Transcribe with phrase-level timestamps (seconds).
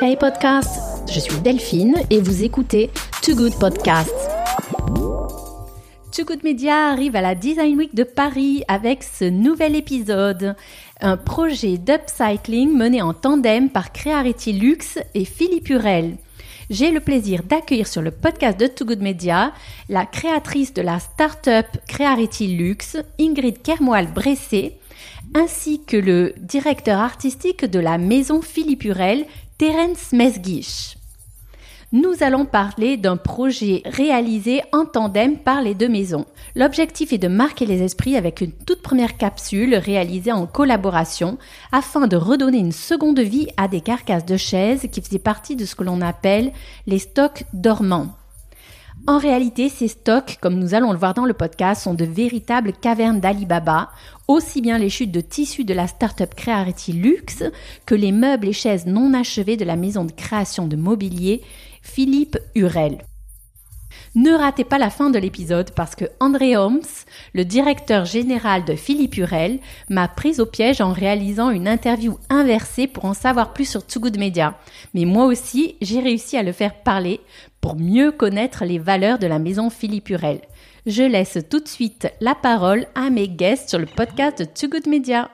[0.00, 2.90] Hey podcast, je suis Delphine et vous écoutez
[3.22, 4.12] Too Good Podcast.
[6.12, 10.56] Too Good Media arrive à la Design Week de Paris avec ce nouvel épisode,
[11.00, 16.16] un projet d'upcycling mené en tandem par Crearity Luxe et Philippe Hurel.
[16.70, 19.52] J'ai le plaisir d'accueillir sur le podcast de Too Good Media
[19.88, 24.78] la créatrice de la start-up Crearity Luxe, Ingrid Kermoal-Bressé,
[25.34, 29.26] ainsi que le directeur artistique de la maison Philippe Hurel,
[29.56, 30.96] Terence Mesguich
[31.92, 36.26] nous allons parler d'un projet réalisé en tandem par les deux maisons.
[36.56, 41.38] L'objectif est de marquer les esprits avec une toute première capsule réalisée en collaboration
[41.70, 45.64] afin de redonner une seconde vie à des carcasses de chaises qui faisaient partie de
[45.64, 46.50] ce que l'on appelle
[46.88, 48.16] les stocks dormants.
[49.06, 52.72] En réalité, ces stocks, comme nous allons le voir dans le podcast, sont de véritables
[52.72, 53.90] cavernes d'Alibaba,
[54.28, 57.44] aussi bien les chutes de tissus de la start-up Crearity Luxe
[57.84, 61.42] que les meubles et chaises non achevés de la maison de création de mobilier
[61.82, 63.04] Philippe Hurel.
[64.14, 66.82] Ne ratez pas la fin de l'épisode parce que André Holmes,
[67.34, 69.58] le directeur général de Philippe Hurel,
[69.90, 73.98] m'a prise au piège en réalisant une interview inversée pour en savoir plus sur Too
[73.98, 74.56] Good Media.
[74.94, 77.20] Mais moi aussi, j'ai réussi à le faire parler
[77.60, 80.40] pour mieux connaître les valeurs de la maison Philippe Hurel.
[80.86, 84.68] Je laisse tout de suite la parole à mes guests sur le podcast de Too
[84.68, 85.28] Good Media.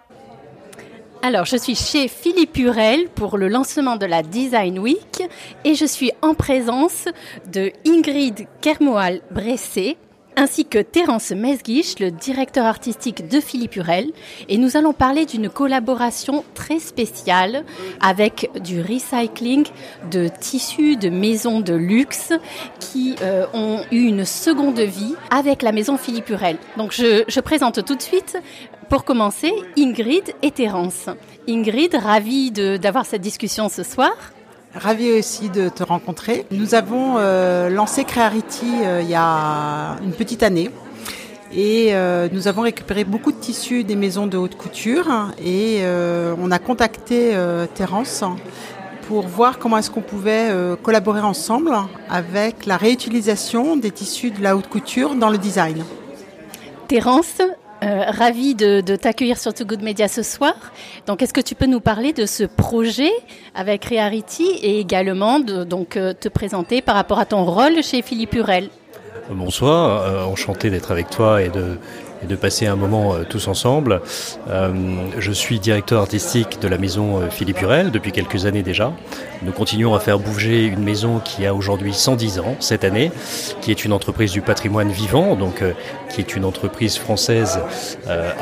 [1.23, 5.23] Alors, je suis chez Philippe Hurel pour le lancement de la Design Week
[5.65, 7.09] et je suis en présence
[7.53, 9.99] de Ingrid Kermoal-Bressé
[10.37, 14.13] ainsi que Terence Mesguich, le directeur artistique de Philippe Hurel.
[14.49, 17.65] Et nous allons parler d'une collaboration très spéciale
[18.01, 19.67] avec du recycling
[20.11, 22.33] de tissus de maisons de luxe
[22.79, 26.57] qui euh, ont eu une seconde vie avec la maison Philippe Hurel.
[26.79, 28.39] Donc je, je présente tout de suite
[28.91, 31.09] pour commencer, Ingrid et Terence.
[31.49, 34.11] Ingrid, ravie d'avoir cette discussion ce soir.
[34.75, 36.45] Ravie aussi de te rencontrer.
[36.51, 40.71] Nous avons euh, lancé Crearity euh, il y a une petite année.
[41.53, 45.07] Et euh, nous avons récupéré beaucoup de tissus des maisons de haute couture
[45.45, 45.83] et
[46.39, 47.37] on a contacté
[47.75, 48.25] Terence
[49.07, 50.51] pour voir comment est-ce qu'on pouvait
[50.83, 51.73] collaborer ensemble
[52.09, 55.85] avec la réutilisation des tissus de la haute couture dans le design.
[56.87, 57.41] Terence,
[57.83, 60.55] euh, ravi de, t'accueillir sur Too Good Media ce soir.
[61.07, 63.11] Donc, est-ce que tu peux nous parler de ce projet
[63.55, 68.35] avec Reality et également donc euh, te présenter par rapport à ton rôle chez Philippe
[68.35, 68.69] Hurel?
[69.31, 71.79] Bonsoir, euh, enchanté d'être avec toi et de
[72.23, 74.01] et de passer un moment euh, tous ensemble.
[74.49, 74.73] Euh,
[75.19, 78.93] je suis directeur artistique de la maison euh, Philippe Hurel depuis quelques années déjà.
[79.43, 83.11] Nous continuons à faire bouger une maison qui a aujourd'hui 110 ans cette année,
[83.61, 85.63] qui est une entreprise du patrimoine vivant, donc
[86.11, 87.59] qui est une entreprise française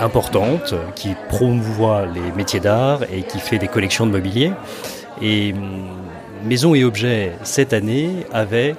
[0.00, 4.50] importante, qui promouvoit les métiers d'art et qui fait des collections de mobilier.
[5.22, 5.86] Et hum,
[6.44, 8.74] Maison et Objets cette année avait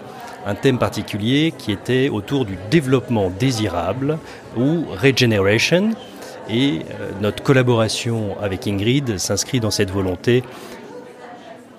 [0.46, 4.18] un thème particulier qui était autour du développement désirable
[4.58, 5.92] ou regeneration.
[6.50, 10.44] Et euh, notre collaboration avec Ingrid s'inscrit dans cette volonté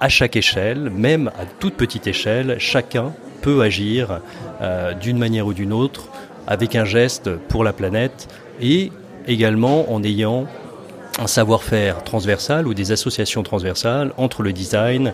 [0.00, 3.12] à chaque échelle, même à toute petite échelle, chacun
[3.42, 4.20] peut agir
[4.62, 6.08] euh, d'une manière ou d'une autre
[6.46, 8.28] avec un geste pour la planète
[8.60, 8.90] et
[9.26, 10.46] également en ayant
[11.18, 15.12] un savoir-faire transversal ou des associations transversales entre le design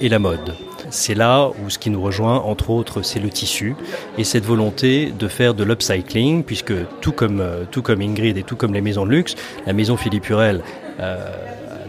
[0.00, 0.54] et la mode.
[0.90, 3.76] C'est là où ce qui nous rejoint, entre autres, c'est le tissu
[4.18, 7.64] et cette volonté de faire de l'upcycling, puisque tout comme, euh,
[8.00, 10.62] Ingrid et tout comme les maisons de luxe, la maison Philippe Hurel,
[10.98, 11.16] euh,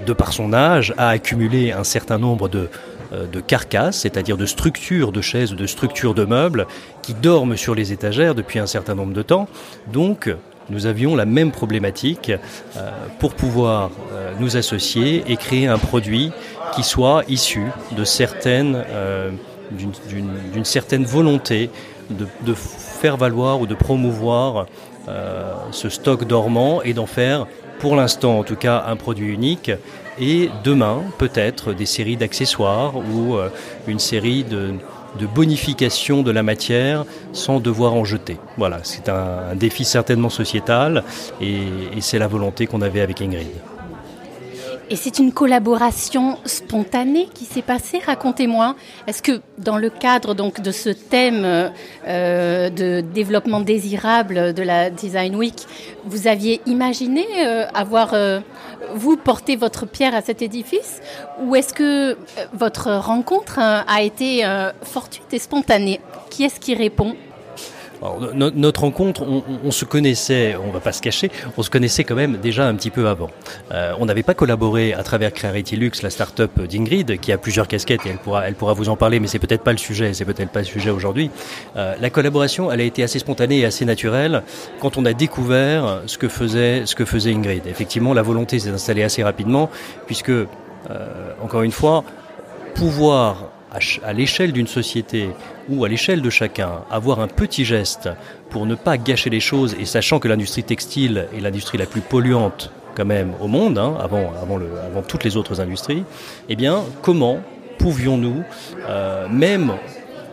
[0.05, 2.69] de par son âge, a accumulé un certain nombre de,
[3.13, 6.67] euh, carcasses, c'est-à-dire de structures de chaises, de structures de meubles
[7.01, 9.47] qui dorment sur les étagères depuis un certain nombre de temps.
[9.91, 10.29] Donc,
[10.69, 12.31] nous avions la même problématique
[13.19, 13.89] pour pouvoir
[14.39, 16.31] nous associer et créer un produit
[16.75, 17.65] qui soit issu
[18.45, 19.31] euh,
[20.53, 21.69] d'une certaine volonté
[22.09, 24.65] de, faire valoir ou de promouvoir
[25.07, 27.47] euh, ce stock dormant et d'en faire,
[27.79, 29.71] pour l'instant en tout cas, un produit unique.
[30.19, 33.49] Et demain, peut-être des séries d'accessoires ou euh,
[33.87, 34.73] une série de,
[35.19, 38.37] de bonification de la matière sans devoir en jeter.
[38.57, 41.03] Voilà, c'est un, défi certainement sociétal
[41.41, 43.47] et c'est la volonté qu'on avait avec Ingrid.
[44.89, 47.99] Et c'est une collaboration spontanée qui s'est passée.
[48.05, 48.75] Racontez-moi.
[49.07, 51.71] Est-ce que dans le cadre donc de ce thème
[52.07, 55.65] euh, de développement désirable de la Design Week,
[56.05, 58.41] vous aviez imaginé euh, avoir euh,
[58.93, 60.99] vous porté votre pierre à cet édifice,
[61.41, 62.17] ou est-ce que
[62.51, 64.43] votre rencontre a été
[64.81, 66.01] fortuite et spontanée?
[66.29, 67.15] Qui est-ce qui répond?
[68.33, 69.23] Notre rencontre,
[69.63, 72.75] on, se connaissait, on va pas se cacher, on se connaissait quand même déjà un
[72.75, 73.29] petit peu avant.
[73.71, 77.67] Euh, on n'avait pas collaboré à travers Crearity Lux, la start-up d'Ingrid, qui a plusieurs
[77.67, 80.13] casquettes et elle pourra, elle pourra vous en parler, mais c'est peut-être pas le sujet,
[80.13, 81.29] c'est peut-être pas le sujet aujourd'hui.
[81.75, 84.43] Euh, la collaboration, elle a été assez spontanée et assez naturelle
[84.79, 87.67] quand on a découvert ce que faisait, ce que faisait Ingrid.
[87.67, 89.69] Effectivement, la volonté s'est installée assez rapidement,
[90.07, 90.47] puisque, euh,
[91.41, 92.03] encore une fois,
[92.73, 95.29] pouvoir à l'échelle d'une société
[95.69, 98.09] ou à l'échelle de chacun, avoir un petit geste
[98.49, 102.01] pour ne pas gâcher les choses, et sachant que l'industrie textile est l'industrie la plus
[102.01, 104.33] polluante quand même au monde, hein, avant,
[105.07, 106.03] toutes les autres industries,
[106.49, 107.39] eh bien, comment
[107.77, 108.43] pouvions-nous,
[108.89, 109.73] euh, même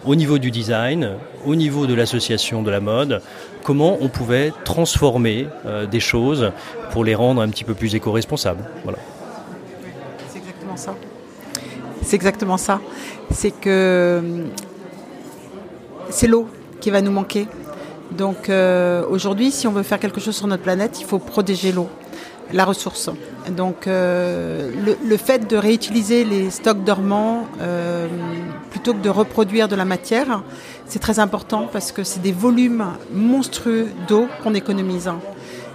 [0.04, 1.12] au niveau du design,
[1.46, 3.22] au niveau de l'association de la mode,
[3.62, 6.50] comment on pouvait transformer euh, des choses
[6.90, 8.64] pour les rendre un petit peu plus éco-responsables?
[8.84, 8.98] Voilà.
[10.28, 10.94] C'est exactement ça.
[12.02, 12.80] C'est exactement ça.
[13.30, 14.44] C'est que
[16.10, 16.48] c'est l'eau
[16.80, 17.46] qui va nous manquer.
[18.10, 21.72] Donc euh, aujourd'hui, si on veut faire quelque chose sur notre planète, il faut protéger
[21.72, 21.88] l'eau,
[22.52, 23.10] la ressource.
[23.50, 24.70] Donc euh,
[25.04, 28.06] le, fait de réutiliser les stocks dormants euh,
[28.70, 30.42] plutôt que de reproduire de la matière,
[30.86, 35.10] c'est très important parce que c'est des volumes monstrueux d'eau qu'on économise.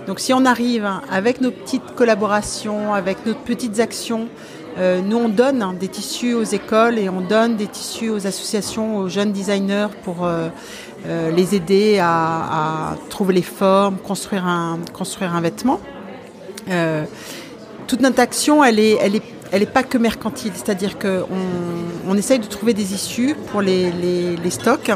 [0.07, 4.27] Donc si on arrive avec nos petites collaborations, avec nos petites actions,
[4.78, 8.25] euh, nous, on donne hein, des tissus aux écoles et on donne des tissus aux
[8.25, 10.50] associations, aux jeunes designers pour euh,
[11.06, 14.80] euh, les aider à, trouver les formes, construire un,
[15.42, 15.80] vêtement.
[17.88, 21.28] toute notre action, elle est, pas que mercantile, c'est-à-dire qu'on
[22.08, 24.92] on essaye de trouver des issues pour les, les, stocks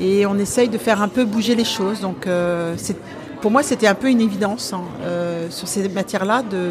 [0.00, 2.00] et on essaye de faire un peu bouger les choses.
[2.00, 2.26] Donc,
[3.42, 4.84] pour moi, c'était un peu une évidence hein,
[5.50, 6.70] sur ces matières-là de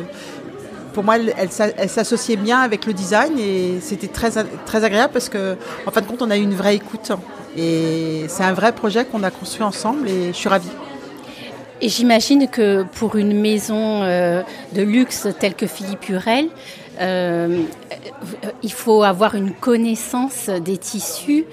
[0.93, 4.31] pour moi, elle, s'associait bien avec le design et c'était très,
[4.65, 7.11] très agréable parce que, en fin de compte, on a eu une vraie écoute.
[7.57, 10.69] Et c'est un vrai projet qu'on a construit ensemble et je suis ravie.
[11.81, 14.43] Et j'imagine que pour une maison euh,
[14.73, 16.47] de luxe telle que Philippe Hurel,
[17.01, 17.63] euh,
[18.61, 21.45] il faut avoir une connaissance des tissus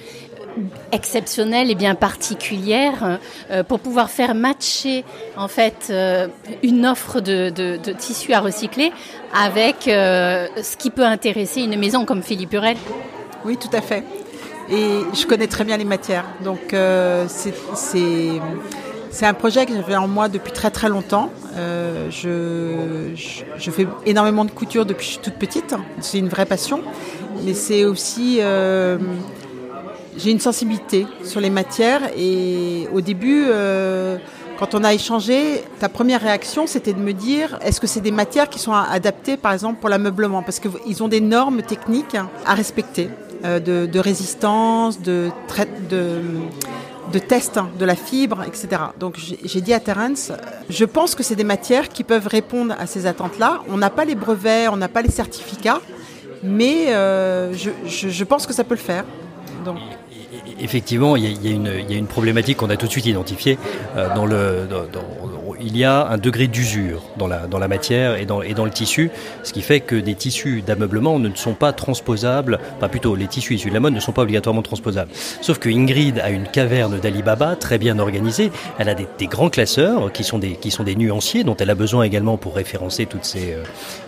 [0.92, 3.18] exceptionnelle et bien particulière
[3.50, 5.04] euh, pour pouvoir faire matcher
[5.36, 6.28] en fait euh,
[6.62, 8.92] une offre de, de, tissus à recycler
[9.34, 12.76] avec euh, ce qui peut intéresser une maison comme Philippe Hurel.
[13.44, 14.04] Oui, tout à fait.
[14.70, 16.24] Et je connais très bien les matières.
[16.44, 16.74] Donc
[17.30, 17.54] c'est
[19.22, 21.30] un projet que j'avais en moi depuis très très longtemps.
[21.56, 25.74] je, je, fais énormément de couture depuis que je suis toute petite.
[26.00, 26.82] C'est une vraie passion.
[27.44, 28.40] Mais c'est aussi
[30.18, 34.18] j'ai une sensibilité sur les matières et au début, euh,
[34.58, 38.10] quand on a échangé, ta première réaction, c'était de me dire, est-ce que c'est des
[38.10, 40.42] matières qui sont adaptées, par exemple, pour l'ameublement?
[40.42, 43.08] Parce qu'ils ont des normes techniques à respecter,
[43.44, 45.30] euh, de, résistance, de,
[45.88, 46.20] de,
[47.12, 48.82] de test de la fibre, etc.
[48.98, 50.32] Donc j'ai dit à Terence,
[50.68, 53.60] je pense que c'est des matières qui peuvent répondre à ces attentes-là.
[53.68, 55.80] On n'a pas les brevets, on n'a pas les certificats,
[56.42, 59.04] mais euh, je, je, pense que ça peut le faire.
[59.64, 59.78] Donc
[60.60, 63.58] effectivement, il y, a, une, problématique qu'on a tout de suite identifiée.
[63.96, 64.68] Euh, dans le,
[65.60, 69.10] il y a un degré d'usure dans la, matière et dans, le tissu,
[69.42, 73.54] ce qui fait que des tissus d'ameublement ne sont pas transposables, pas plutôt les tissus
[73.54, 75.10] issus de la mode ne sont pas obligatoirement transposables.
[75.40, 80.12] Sauf que Ingrid a une caverne d'Alibaba très bien organisée, elle a des, grands classeurs
[80.12, 83.64] qui sont, des, nuanciers dont elle a besoin également pour référencer toutes ces, euh,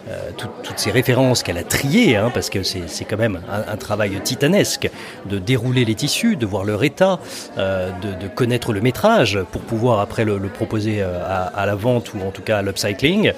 [0.09, 4.91] euh, références qu'elle a triées, hein, parce que c'est quand même un, travail titanesque
[5.27, 7.19] de dérouler les tissus, de voir leur état,
[7.59, 11.03] euh, de, connaître le métrage pour pouvoir après le, proposer
[11.41, 13.33] euh, à, la vente ou en tout cas à l'upcycling.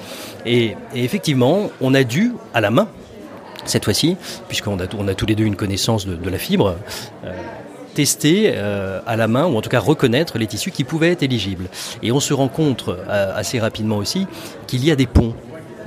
[0.46, 2.88] Et, effectivement, on a dû, à la main,
[3.64, 4.16] cette fois-ci,
[4.48, 6.76] puisqu'on a, on a tous les deux une connaissance de, la fibre,
[7.94, 11.68] tester à la main, ou en tout cas reconnaître les tissus qui pouvaient être éligibles.
[12.02, 14.26] Et on se rend compte assez rapidement aussi
[14.66, 15.34] qu'il y a des ponts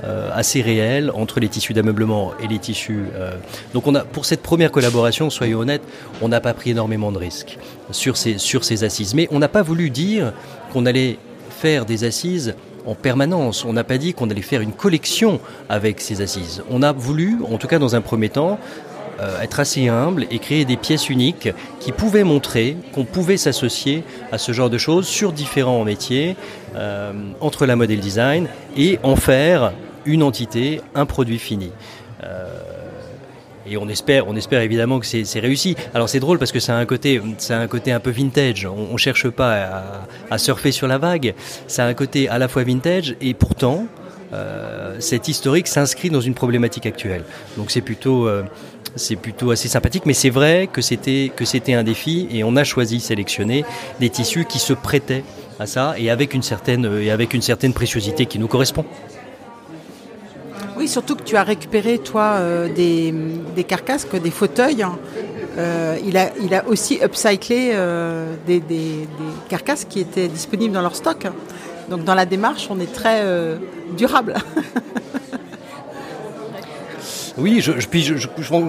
[0.04, 3.06] euh, assez réel entre les tissus d'ameublement et les tissus.
[3.14, 3.32] Euh.
[3.72, 5.82] Donc on a, pour cette première collaboration, soyons honnêtes,
[6.20, 7.58] on n'a pas pris énormément de risques
[7.90, 9.14] sur ces, sur ces assises.
[9.14, 10.32] Mais on n'a pas voulu dire
[10.72, 11.18] qu'on allait
[11.56, 12.54] faire des assises
[12.86, 13.64] en permanence.
[13.64, 16.62] On n'a pas dit qu'on allait faire une collection avec ces assises.
[16.70, 18.58] On a voulu, en tout cas dans un premier temps,
[19.20, 21.48] euh, être assez humble et créer des pièces uniques
[21.80, 26.36] qui pouvaient montrer qu'on pouvait s'associer à ce genre de choses sur différents métiers,
[27.40, 29.72] entre la mode et le design, et en faire
[30.04, 31.72] une entité, un produit fini.
[32.22, 32.48] Euh,
[33.68, 35.76] et on espère, on espère évidemment que c'est réussi.
[35.94, 38.66] Alors c'est drôle parce que c'est un côté, c'est un côté un peu vintage.
[38.66, 41.34] On, ne cherche pas à, surfer sur la vague.
[41.66, 43.86] Ça a un côté à la fois vintage et pourtant,
[44.32, 47.24] euh, cet historique s'inscrit dans une problématique actuelle.
[47.56, 48.42] Donc c'est plutôt, euh,
[48.94, 50.06] c'est plutôt assez sympathique.
[50.06, 53.64] Mais c'est vrai que c'était que c'était un défi et on a choisi sélectionner
[54.00, 55.24] des tissus qui se prêtaient
[55.58, 58.84] à ça et avec une certaine et avec une certaine préciosité qui nous correspond.
[60.86, 63.12] Surtout que tu as récupéré toi euh, des,
[63.54, 64.84] des, carcasses, des fauteuils.
[65.58, 69.08] Euh, il, a, il a aussi upcyclé euh, des, des,
[69.48, 71.26] carcasses qui étaient disponibles dans leur stock.
[71.88, 73.22] Donc dans la démarche, on est très
[73.96, 74.34] durable.
[77.38, 78.14] Oui, je, puis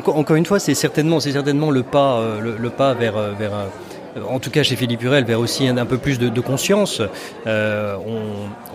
[0.07, 3.53] encore une fois, c'est certainement, certainement le pas, le pas vers, vers
[4.29, 7.01] en tout cas chez Philippe Hurel, vers aussi un, peu plus de, conscience.
[7.45, 7.95] Euh,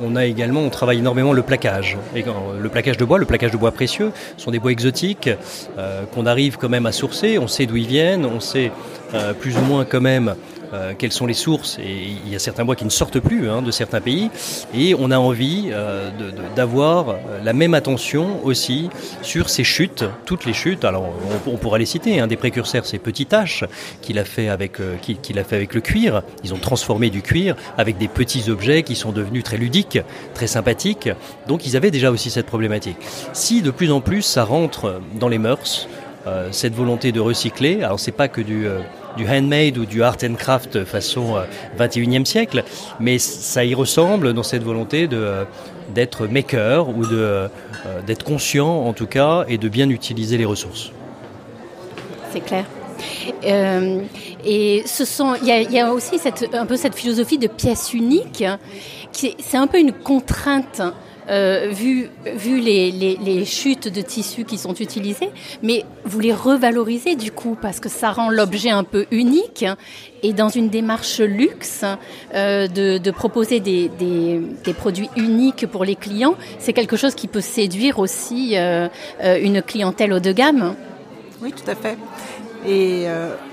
[0.03, 1.97] on, a également, on travaille énormément le plaquage.
[2.15, 2.25] Et
[2.61, 5.31] le plaquage de bois, le plaquage de bois précieux, sont des bois exotiques
[5.79, 7.39] euh, qu'on arrive quand même à sourcer.
[7.39, 8.71] On sait d'où ils viennent, on sait
[9.15, 10.35] euh, plus ou moins quand même
[10.73, 11.79] euh, quelles sont les sources.
[11.79, 14.31] Et il y a certains bois qui ne sortent plus hein, de certains pays.
[14.75, 16.11] Et on a envie euh,
[16.57, 18.89] d'avoir euh, la même attention aussi
[19.21, 20.85] sur ces chutes, toutes les chutes.
[20.85, 21.13] Alors
[21.47, 22.21] on, pourra les citer.
[22.21, 23.65] Un hein, des précurseurs, c'est Petit H,
[24.01, 26.23] qu'il a fait avec a fait avec le cuir.
[26.43, 29.99] Ils ont transformé du cuir avec des petits objets qui sont devenus très ludiques,
[30.35, 31.11] très sympathiques.
[31.49, 32.97] Donc ils avaient déjà aussi cette problématique.
[33.35, 35.89] Si de plus en plus ça rentre dans les mœurs,
[36.53, 38.67] cette volonté de recycler, alors c'est pas que du
[39.17, 41.37] du handmade ou du art and craft façon
[41.79, 42.65] 21e siècle,
[43.01, 45.45] mais ça y ressemble dans cette volonté de
[45.95, 47.49] d'être maker ou de
[48.07, 50.93] d'être conscient en tout cas et de bien utiliser les ressources.
[52.33, 52.65] C'est clair.
[53.45, 54.01] Euh,
[54.45, 56.21] et ce sont, il y a, aussi
[56.53, 58.45] un peu cette philosophie de pièce unique,
[59.13, 60.83] qui c'est un peu une contrainte
[61.29, 65.31] euh, vu, vu les, les, chutes de tissus qui sont utilisées,
[65.63, 69.65] mais vous les revalorisez du coup parce que ça rend l'objet un peu unique
[70.25, 71.85] et dans une démarche luxe
[72.35, 77.15] euh, de, de, proposer des, des, des, produits uniques pour les clients, c'est quelque chose
[77.15, 78.89] qui peut séduire aussi euh,
[79.21, 80.75] une clientèle haut de gamme.
[81.41, 81.97] Oui, tout à fait.
[82.67, 83.07] Et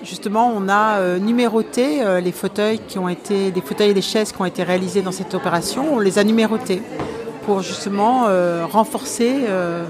[0.03, 4.39] justement, on a numéroté les fauteuils qui ont été, les fauteuils et les chaises qui
[4.39, 5.95] ont été réalisés dans cette opération.
[5.95, 6.83] On les a numérotés
[7.49, 9.83] pour justement euh, renforcer euh,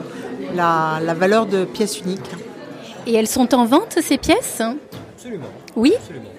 [0.56, 2.32] la, la, valeur de pièces uniques.
[3.06, 4.62] Et elles sont en vente ces pièces?
[5.14, 5.50] Absolument.
[5.76, 5.92] Oui?
[5.98, 6.30] Absolument.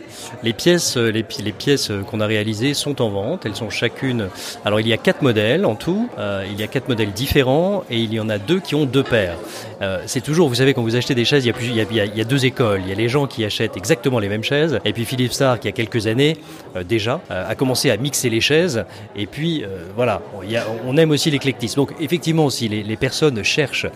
[0.43, 3.47] Les pièces, les, les pièces qu'on a réalisées sont en vente.
[3.47, 4.29] Elles sont chacune.
[4.65, 6.09] Alors il y a quatre modèles en tout.
[6.19, 8.85] Euh, il y a quatre modèles différents et il y en a deux qui ont
[8.85, 9.37] deux paires.
[9.83, 11.77] Euh, c'est toujours, vous savez, quand vous achetez des chaises, il y, a plus, il,
[11.77, 12.81] y a, il y deux écoles.
[12.85, 14.79] Il y a les gens qui achètent exactement les mêmes chaises.
[14.85, 16.37] Et puis Philippe Starr, qui a quelques années
[16.77, 18.85] euh, déjà, a commencé à mixer les chaises.
[19.17, 19.65] Et puis
[19.97, 21.77] voilà, il y on aime aussi l'éclectisme.
[21.77, 23.87] Donc effectivement, si les, les personnes cherchent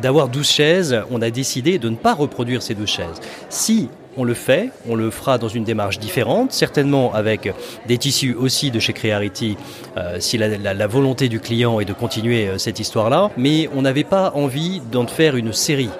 [0.00, 3.20] d'avoir 12 chaises, on a décidé de ne pas reproduire ces 12 chaises.
[3.48, 7.52] Si on le fait, on le fera dans une démarche différente, certainement avec
[7.86, 9.56] des tissus aussi de chez Crearity,
[9.96, 14.04] euh, si la, volonté du client est de continuer euh, cette histoire-là, mais on n'avait
[14.04, 15.90] pas envie d'en faire une série.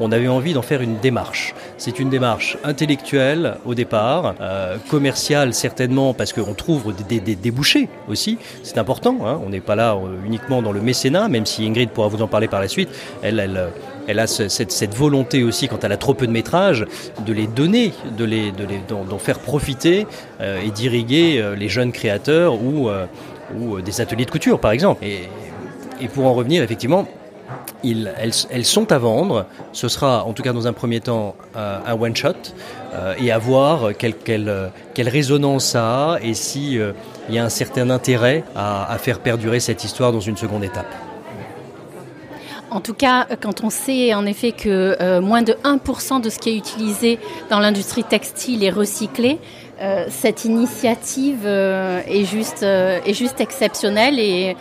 [0.00, 1.54] On avait envie d'en faire une démarche.
[1.76, 8.38] C'est une démarche intellectuelle au départ, euh, commerciale certainement parce qu'on trouve des, bouchées aussi.
[8.62, 9.18] C'est important.
[9.26, 12.28] Hein on n'est pas là uniquement dans le mécénat, même si Ingrid pourra vous en
[12.28, 12.90] parler par la suite.
[13.22, 13.40] Elle,
[14.08, 16.84] elle a ce, cette, volonté aussi, quand elle a trop peu de métrages,
[17.24, 20.06] de les donner, de les, de les, d'en faire profiter
[20.40, 23.06] euh, et d'irriguer euh, les jeunes créateurs ou, euh,
[23.84, 25.04] des ateliers de couture, par exemple.
[25.04, 25.28] Et,
[26.14, 27.06] pour en revenir, effectivement,
[27.84, 29.46] elles, sont à vendre.
[29.72, 32.34] Ce sera, en tout cas dans un premier temps, un one shot
[32.94, 36.92] euh, et à voir quelle, résonance ça a et si euh,
[37.28, 41.07] y a un certain intérêt à faire perdurer cette histoire dans une seconde étape.
[42.70, 46.38] En tout cas, quand on sait en effet que euh, moins de 1% de ce
[46.38, 49.38] qui est utilisé dans l'industrie textile est recyclé,
[49.80, 52.98] euh, cette initiative euh, est, juste, euh,
[53.38, 54.56] exceptionnelle et,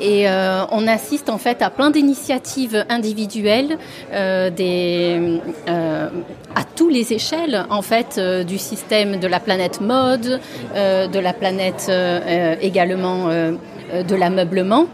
[0.00, 3.76] euh, on assiste en fait à plein d'initiatives individuelles
[4.12, 6.08] euh, euh,
[6.54, 10.40] à tous les échelles en fait euh, du système de la planète mode,
[10.74, 13.52] euh, de la planète euh, également euh,
[14.02, 14.86] de l'ameublement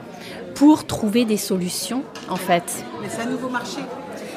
[0.59, 2.85] pour trouver des solutions en fait.
[3.01, 3.79] Mais c'est un nouveau marché.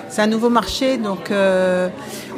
[0.08, 1.90] C'est un nouveau marché, donc euh,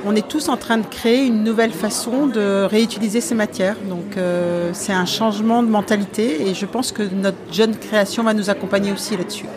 [0.06, 3.76] on est tous en train de créer une nouvelle façon de réutiliser ces matières.
[3.90, 8.34] Donc euh, c'est un changement de mentalité et je pense que notre jeune création va
[8.34, 9.48] nous accompagner aussi là-dessus.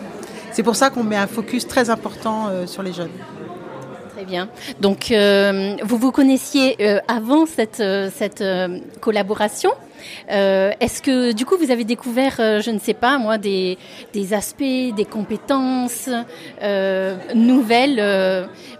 [0.51, 3.11] C'est pour ça qu'on met un focus très important euh, sur les jeunes.
[4.17, 4.49] Très bien.
[4.81, 8.43] Donc, euh, vous vous connaissiez euh, avant cette, euh, cette
[8.99, 9.69] collaboration.
[10.27, 13.77] Est-ce que du coup vous avez découvert, je ne sais pas moi, des,
[14.13, 14.61] des aspects,
[14.95, 16.09] des compétences
[17.35, 17.97] nouvelles,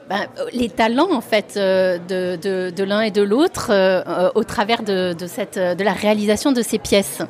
[0.10, 3.72] ben, les talents en fait de, de, de l'un et de l'autre
[4.36, 7.22] au travers de, de, cette, de la réalisation de ces pièces?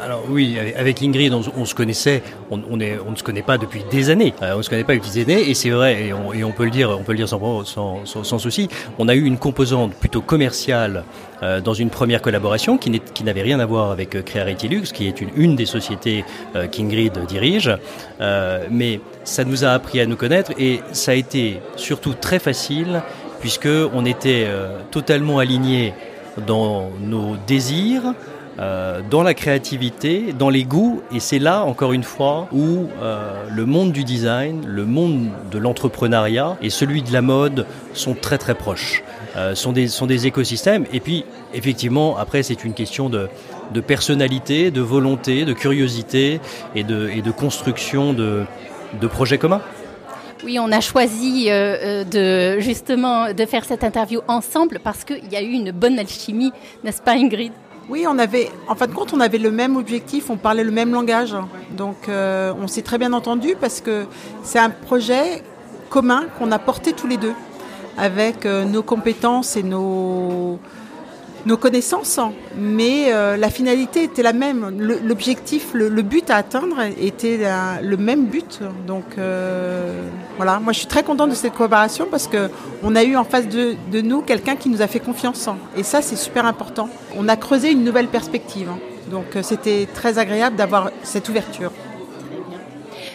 [0.00, 3.82] Alors oui, avec Ingrid, on, se connaissait, on, est, on, ne se connaît pas depuis
[3.90, 4.34] des années.
[4.42, 6.64] Euh, on ne se connaît pas depuis des années, et c'est vrai, et on, peut
[6.64, 8.68] le dire, on peut le dire sans, sans, sans, souci.
[8.98, 11.04] On a eu une composante plutôt commerciale
[11.42, 15.08] euh, dans une première collaboration qui n'avait rien à voir avec euh, Crearity Lux, qui
[15.08, 16.24] est une, une des sociétés
[16.56, 17.70] euh, qu'Ingrid dirige.
[18.20, 22.38] Euh, mais ça nous a appris à nous connaître, et ça a été surtout très
[22.38, 23.02] facile,
[23.40, 24.46] puisque on était
[24.90, 25.92] totalement alignés
[26.46, 28.14] dans nos désirs,
[28.58, 33.44] euh, dans la créativité, dans les goûts, et c'est là, encore une fois, où euh,
[33.50, 38.38] le monde du design, le monde de l'entrepreneuriat et celui de la mode sont très
[38.38, 39.02] très proches,
[39.36, 43.28] euh, sont, des, sont des écosystèmes, et puis effectivement, après c'est une question de,
[43.72, 46.40] de personnalité, de volonté, de curiosité
[46.74, 48.44] et de, et de construction de,
[49.00, 49.62] de projets communs.
[50.44, 55.36] Oui, on a choisi euh, de justement de faire cette interview ensemble parce qu'il y
[55.36, 57.52] a eu une bonne alchimie, n'est-ce pas Ingrid?
[57.88, 60.70] Oui, on avait, en fin de compte, on avait le même objectif, on parlait le
[60.70, 61.36] même langage.
[61.70, 64.06] Donc, euh, on s'est très bien entendu parce que
[64.42, 65.42] c'est un projet
[65.90, 67.34] commun qu'on a porté tous les deux
[67.98, 70.58] avec euh, nos compétences et nos,
[71.46, 72.20] nos connaissances,
[72.56, 74.78] mais euh, la finalité était la même.
[74.78, 77.40] L'objectif, le, but à atteindre était
[77.82, 78.60] le même but.
[78.86, 82.50] Donc euh, voilà, moi je suis très contente de cette collaboration parce que
[82.82, 85.48] on a eu en face de, nous quelqu'un qui nous a fait confiance.
[85.76, 86.88] Et ça, c'est super important.
[87.16, 88.68] On a creusé une nouvelle perspective.
[89.10, 91.72] Donc euh, c'était très agréable d'avoir cette ouverture.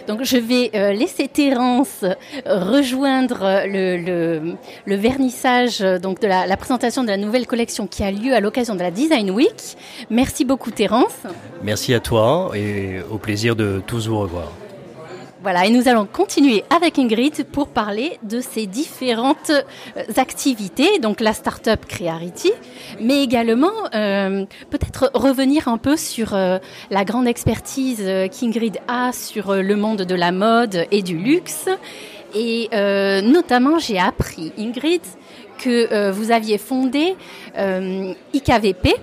[0.08, 2.14] Donc je vais euh, laisser Terence euh,
[2.46, 8.04] rejoindre le, le, vernissage euh, donc de la, la, présentation de la nouvelle collection qui
[8.04, 9.78] a lieu à l'occasion de la Design Week.
[10.10, 11.16] Merci beaucoup Terence.
[11.64, 14.52] Merci à toi et au plaisir de tous vous revoir.
[15.42, 21.22] Voilà, et nous allons continuer avec Ingrid pour parler de ces différentes euh, activités, donc
[21.22, 22.52] la start-up Crearity,
[23.00, 26.58] mais également euh, peut-être revenir un peu sur euh,
[26.92, 31.70] la grande expertise euh, qu'Ingrid a sur le monde de la mode et du luxe.
[32.36, 35.02] Et euh, notamment, j'ai appris, Ingrid,
[35.58, 37.16] que euh, vous aviez fondé
[38.34, 38.94] IKVP,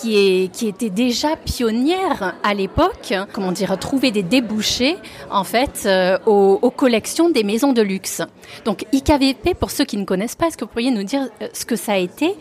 [0.00, 4.96] qui, était déjà pionnière à l'époque, comment dire, trouver des débouchés
[5.30, 8.22] en fait euh, aux, collections des maisons de luxe.
[8.64, 11.48] Donc IKVP, pour ceux qui ne connaissent pas, est-ce que vous pourriez nous dire euh,
[11.52, 12.34] ce que ça a été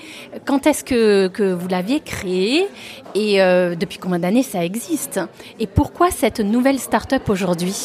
[0.46, 2.68] Quand est-ce que, que vous l'aviez créé
[3.16, 5.20] Et euh, depuis combien d'années ça existe
[5.60, 7.76] Et pourquoi cette nouvelle start-up aujourd'hui?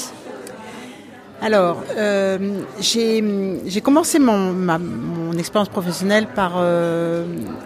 [1.43, 2.39] Alors, euh,
[2.81, 7.25] j'ai commencé mon, expérience professionnelle par euh,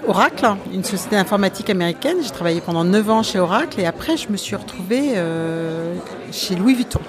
[0.09, 2.17] Oracle, une société informatique américaine.
[2.23, 5.95] J'ai travaillé pendant 9 ans chez Oracle et après je me suis retrouvée euh,
[6.33, 7.01] chez Louis Vuitton.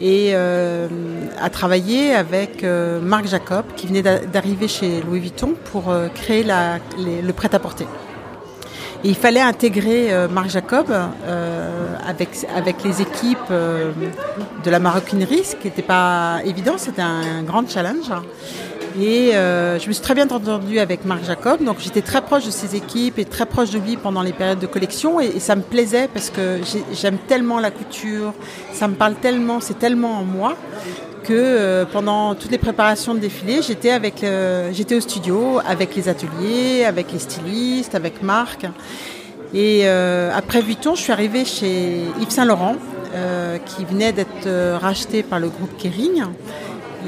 [0.00, 2.64] Et à travailler avec
[3.02, 7.86] Marc Jacob qui venait d'arriver chez Louis Vuitton pour créer le prêt-à-porter.
[9.04, 13.92] Et il fallait intégrer euh, Marc Jacob euh, avec, avec les équipes euh,
[14.64, 18.10] de la maroquinerie, ce qui n'était pas évident, c'était un, grand challenge.
[19.00, 22.50] Et je me suis très bien entendue avec Marc Jacob, donc j'étais très proche de
[22.50, 25.62] ses équipes et très proche de lui pendant les périodes de collection, et ça me
[25.62, 26.58] plaisait parce que
[26.92, 28.34] j'aime tellement la couture,
[28.72, 30.56] ça me parle tellement, c'est tellement en moi
[31.34, 36.08] euh, pendant toutes les préparations de défilé, j'étais avec, euh, j'étais au studio avec les
[36.08, 38.66] ateliers, avec les stylistes, avec Marc.
[39.54, 42.76] Et euh, après Vuitton, je suis arrivée chez Yves Saint Laurent,
[43.64, 46.24] qui venait d'être racheté par le groupe Kering,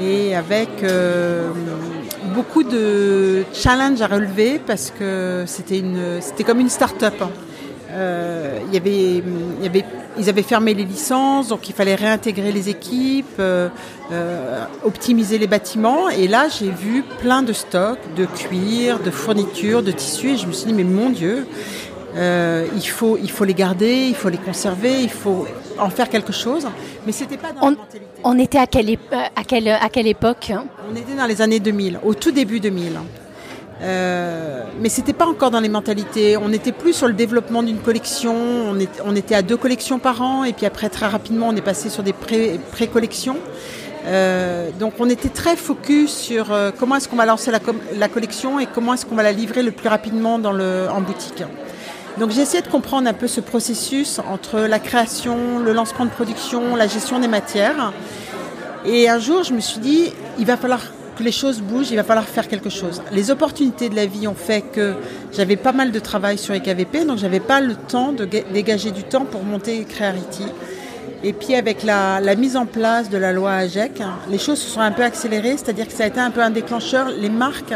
[0.01, 0.83] et avec
[2.33, 7.13] beaucoup de challenges à relever parce que c'était comme une start-up.
[7.93, 9.83] Euh, y avait, il y avait,
[10.17, 13.69] ils avaient fermé les licences, donc il fallait réintégrer les équipes, euh,
[14.11, 16.09] euh, optimiser les bâtiments.
[16.09, 20.47] Et là, j'ai vu plein de stocks, de cuir, de fournitures, de tissus, et je
[20.47, 21.45] me suis dit, mais mon Dieu,
[22.15, 25.45] il, faut, il faut les garder, il faut les conserver, il faut
[25.79, 26.67] en faire quelque chose.
[27.05, 28.05] Mais c'était pas dans on, la mentalité.
[28.23, 28.97] On était à quelle,
[29.35, 30.51] à quelle, à quelle époque
[30.89, 32.99] On était dans les années 2000, au tout début 2000.
[33.83, 36.37] Euh, mais c'était pas encore dans les mentalités.
[36.37, 38.35] On était plus sur le développement d'une collection.
[39.05, 41.89] On, était à deux collections par an, et puis après très rapidement, on est passé
[41.89, 43.37] sur des pré-collections.
[44.05, 48.59] Euh, donc on était très focus sur euh, comment est-ce qu'on va lancer la, collection
[48.59, 51.43] et comment est-ce qu'on va la livrer le plus rapidement en boutique.
[52.17, 56.09] Donc j'ai essayé de comprendre un peu ce processus entre la création, le lancement de
[56.09, 57.93] production, la gestion des matières.
[58.85, 60.81] Et un jour, je me suis dit, il va falloir
[61.21, 63.01] les choses bougent, il va falloir faire quelque chose.
[63.11, 64.93] Les opportunités de la vie ont fait que
[65.31, 69.03] j'avais pas mal de travail sur EKVP, donc j'avais pas le temps de dégager du
[69.03, 70.45] temps pour monter Crearity.
[71.23, 74.81] Et puis avec la, mise en place de la loi AGEC, les choses se sont
[74.81, 77.09] un peu accélérées, c'est-à-dire que ça a été un peu un déclencheur.
[77.09, 77.73] Les marques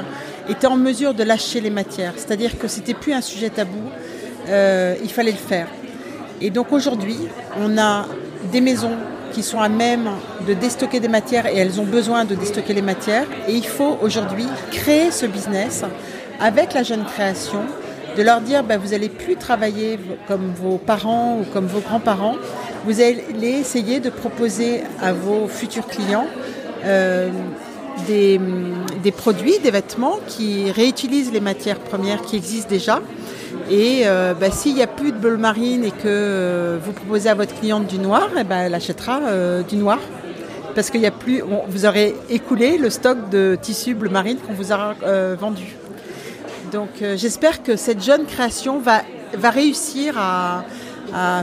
[0.50, 3.84] étaient en mesure de lâcher les matières, c'est-à-dire que c'était plus un sujet tabou.
[4.48, 5.68] il fallait le faire.
[6.42, 7.18] Et donc aujourd'hui,
[7.60, 8.06] on a
[8.52, 8.98] des maisons
[9.36, 10.12] qui sont à même
[10.48, 13.28] de déstocker des matières et elles ont besoin de déstocker les matières.
[13.50, 15.84] Et il faut aujourd'hui créer ce business
[16.40, 17.64] avec la jeune création,
[18.16, 22.38] de leur dire ben, vous n'allez plus travailler comme vos parents ou comme vos grands-parents,
[22.86, 26.28] vous allez essayer de proposer à vos futurs clients
[26.86, 27.30] euh,
[28.08, 28.40] des,
[29.04, 33.02] des, produits, des vêtements qui réutilisent les matières premières qui existent déjà
[33.70, 37.30] et euh, bah, s'il n'y a plus de bleu marine et que euh, vous proposez
[37.30, 40.00] à votre cliente du noir, eh ben, elle achètera euh, du noir.
[40.76, 44.74] Parce qu'il a plus, vous aurez écoulé le stock de tissus bleu marine qu'on vous
[44.74, 44.94] a
[45.40, 45.74] vendu.
[46.74, 49.04] Donc j'espère que cette jeune création va,
[49.38, 50.66] va réussir à,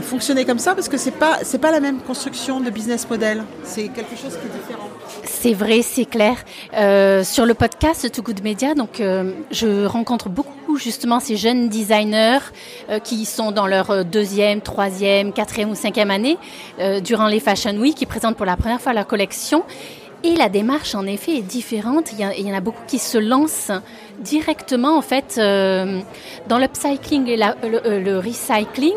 [0.03, 3.43] fonctionner comme ça parce que c'est pas pas la même construction de business model.
[3.63, 4.87] C'est quelque chose qui est différent.
[5.23, 6.35] C'est vrai, c'est clair.
[7.25, 9.01] Sur le podcast Too Good Media, donc
[9.49, 12.39] je rencontre beaucoup justement ces jeunes designers
[12.89, 16.37] euh, qui sont dans leur deuxième, troisième, quatrième ou cinquième année
[17.03, 19.63] durant les Fashion Week, qui présentent pour la première fois la collection.
[20.23, 22.11] Et la démarche, en effet, est différente.
[22.13, 23.71] Il y, en a beaucoup qui se lancent
[24.19, 28.95] directement, en fait, dans l'upcycling et le, recycling.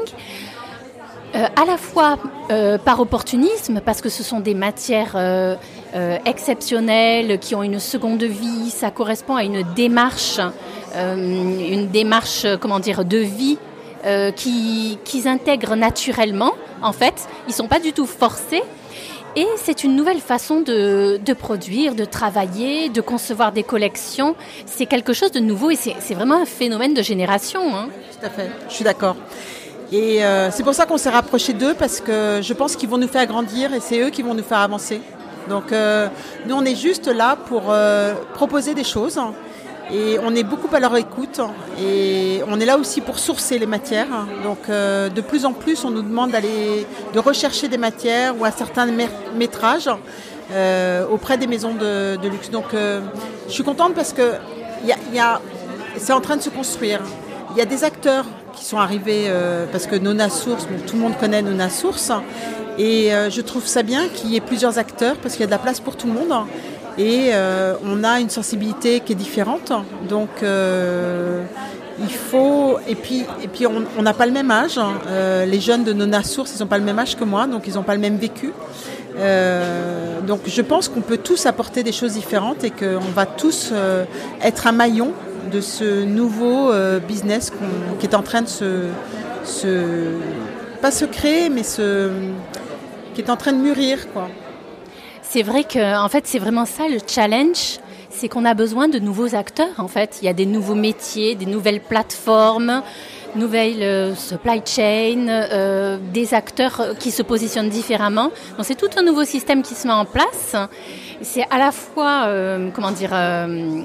[1.36, 2.18] Euh, à la fois
[2.50, 5.56] euh, par opportunisme, parce que ce sont des matières euh,
[6.24, 10.40] exceptionnelles qui ont une seconde vie, ça correspond à une démarche,
[10.96, 13.58] une démarche, comment dire, de vie
[14.36, 16.52] qu'ils qui intègrent naturellement.
[16.82, 18.62] En fait, ils sont pas du tout forcés.
[19.36, 24.34] Et c'est une nouvelle façon de, de, produire, de travailler, de concevoir des collections.
[24.64, 27.76] C'est quelque chose de nouveau et c'est vraiment un phénomène de génération.
[27.76, 27.88] Hein.
[28.18, 29.14] Tout à fait, je suis d'accord.
[29.92, 32.98] Et euh, c'est pour ça qu'on s'est rapproché d'eux parce que je pense qu'ils vont
[32.98, 35.00] nous faire grandir et c'est eux qui vont nous faire avancer.
[35.50, 36.08] Donc euh,
[36.46, 39.20] nous on est juste là pour euh, proposer des choses
[39.92, 41.40] et on est beaucoup à leur écoute
[41.80, 44.26] et on est là aussi pour sourcer les matières.
[44.42, 48.50] Donc de plus en plus on nous demande d'aller de rechercher des matières ou un
[48.50, 48.86] certain
[49.36, 49.88] métrage
[51.10, 52.50] auprès des maisons de, luxe.
[52.50, 54.32] Donc je suis contente parce que
[54.84, 55.40] y a,
[55.98, 57.00] c'est en train de se construire.
[57.52, 61.02] Il y a des acteurs qui sont arrivés euh, parce que Nona Source, tout le
[61.02, 62.10] monde connaît Nona Source.
[62.78, 65.46] Et euh, je trouve ça bien qu'il y ait plusieurs acteurs parce qu'il y a
[65.46, 66.32] de la place pour tout le monde.
[66.98, 69.72] Et euh, on a une sensibilité qui est différente.
[70.08, 72.78] Donc il faut.
[72.88, 74.78] Et puis, et puis on n'a pas le même âge.
[75.46, 77.74] les jeunes de Nona Source, ils n'ont pas le même âge que moi, donc ils
[77.74, 78.52] n'ont pas le même vécu.
[80.26, 83.72] donc je pense qu'on peut tous apporter des choses différentes et qu'on va tous
[84.42, 85.12] être un maillon
[85.50, 87.52] de ce nouveau euh, business
[87.98, 88.88] qui est en train de se,
[90.80, 92.10] pas se créer, mais se,
[93.14, 94.28] qui est en train de mûrir, quoi.
[95.28, 97.78] C'est vrai que, en fait, c'est vraiment ça le challenge,
[98.10, 99.74] c'est qu'on a besoin de nouveaux acteurs.
[99.78, 102.82] En fait, il y a des nouveaux métiers, des nouvelles plateformes,
[103.34, 108.30] nouvelles euh, supply chain, euh, des acteurs qui se positionnent différemment.
[108.56, 110.54] Donc c'est tout un nouveau système qui se met en place.
[111.20, 112.28] C'est à la fois,
[112.72, 113.82] comment dire euh,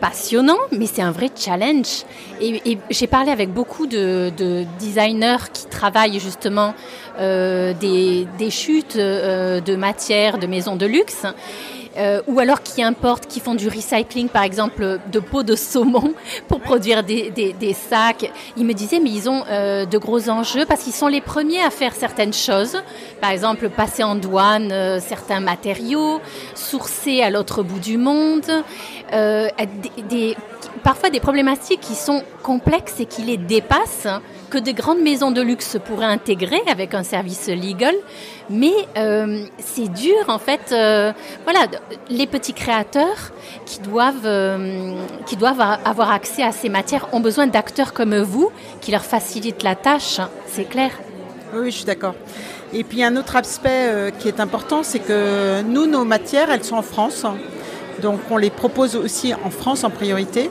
[0.00, 2.04] passionnant, mais c'est un vrai challenge.
[2.40, 4.32] Et, j'ai parlé avec beaucoup de,
[4.78, 6.74] designers qui travaillent justement
[7.18, 11.26] euh, des, chutes euh, de matière, de maisons de luxe.
[11.96, 16.14] Euh, ou alors qui importent, qui font du recycling, par exemple, de peau de saumon
[16.48, 18.30] pour produire des, des, sacs.
[18.56, 21.62] Ils me disaient, mais ils ont euh, de gros enjeux parce qu'ils sont les premiers
[21.62, 22.76] à faire certaines choses.
[23.20, 26.20] Par exemple, passer en douane euh, certains matériaux,
[26.54, 28.50] sourcer à l'autre bout du monde,
[29.10, 30.36] des,
[30.82, 34.08] parfois des problématiques qui sont complexes et qui les dépassent
[34.50, 37.94] que des grandes maisons de luxe pourraient intégrer avec un service legal,
[38.50, 40.72] mais euh, c'est dur en fait.
[40.72, 41.12] Euh,
[41.44, 41.60] voilà,
[42.10, 43.32] les petits créateurs
[43.64, 44.94] qui doivent, euh,
[45.24, 49.62] qui doivent avoir accès à ces matières ont besoin d'acteurs comme vous qui leur facilitent
[49.62, 50.90] la tâche, c'est clair.
[51.54, 52.14] Oui, je suis d'accord.
[52.72, 56.76] Et puis un autre aspect qui est important, c'est que nous, nos matières, elles sont
[56.76, 57.26] en France.
[58.00, 60.50] Donc on les propose aussi en France en priorité.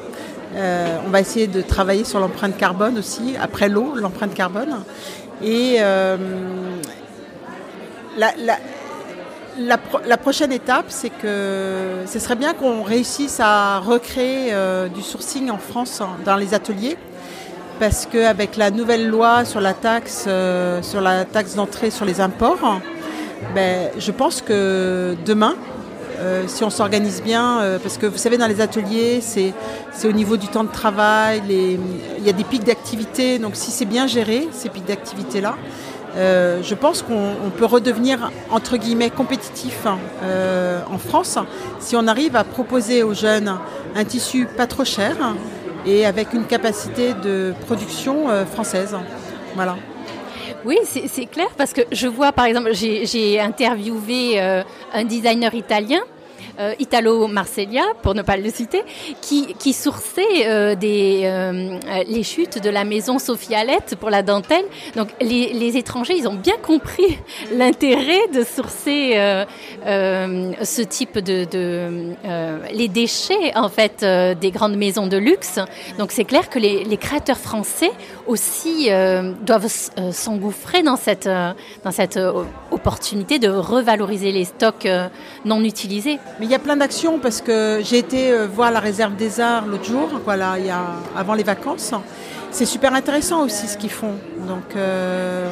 [0.56, 4.80] Euh, on va essayer de travailler sur l'empreinte carbone aussi, après l'eau, l'empreinte carbone.
[5.44, 6.18] Et euh,
[8.18, 15.52] la, prochaine étape, c'est que ce serait bien qu'on réussisse à recréer euh, du sourcing
[15.52, 16.98] en France dans les ateliers.
[17.80, 20.28] Parce qu'avec la nouvelle loi sur la taxe,
[20.82, 22.82] sur la taxe d'entrée sur les imports,
[23.56, 25.56] ben, je pense que demain,
[26.20, 29.54] euh, si on s'organise bien, euh, parce que vous savez, dans les ateliers, c'est
[30.04, 33.86] au niveau du temps de travail, il y a des pics d'activité, donc si c'est
[33.86, 35.56] bien géré, ces pics d'activité-là,
[36.18, 39.98] euh, je pense qu'on peut redevenir, entre guillemets, compétitif hein,
[40.92, 41.38] en France
[41.80, 43.58] si on arrive à proposer aux jeunes
[43.96, 45.16] un tissu pas trop cher,
[45.86, 48.96] et avec une capacité de production française.
[49.56, 49.78] Voilà.
[50.66, 56.02] Oui, c'est clair parce que je vois par exemple, j'ai interviewé un designer italien
[56.60, 58.84] euh, Italo Marcellia, pour ne pas le citer,
[59.22, 64.66] qui, sourçait euh, euh, les chutes de la maison Sophie Alette pour la dentelle.
[64.96, 67.18] Donc les, étrangers, ils ont bien compris
[67.54, 69.16] l'intérêt de sourcer
[69.86, 72.16] ce type de, de
[72.74, 74.04] les déchets en fait
[74.40, 75.60] des grandes maisons de luxe.
[75.98, 77.92] Donc c'est clair que les, les, créateurs français
[78.28, 78.90] aussi
[79.46, 79.68] doivent
[80.12, 81.30] s'engouffrer dans cette
[81.84, 82.20] dans cette
[82.72, 84.88] opportunité de revaloriser les stocks
[85.46, 86.20] non utilisés.
[86.40, 89.40] Mais il y a plein d'actions parce que j'ai été euh, voir la réserve des
[89.40, 90.84] arts l'autre jour, voilà, il y a,
[91.16, 91.92] avant les vacances.
[92.52, 94.16] C'est super intéressant aussi ce qu'ils font.
[94.48, 95.50] Donc euh,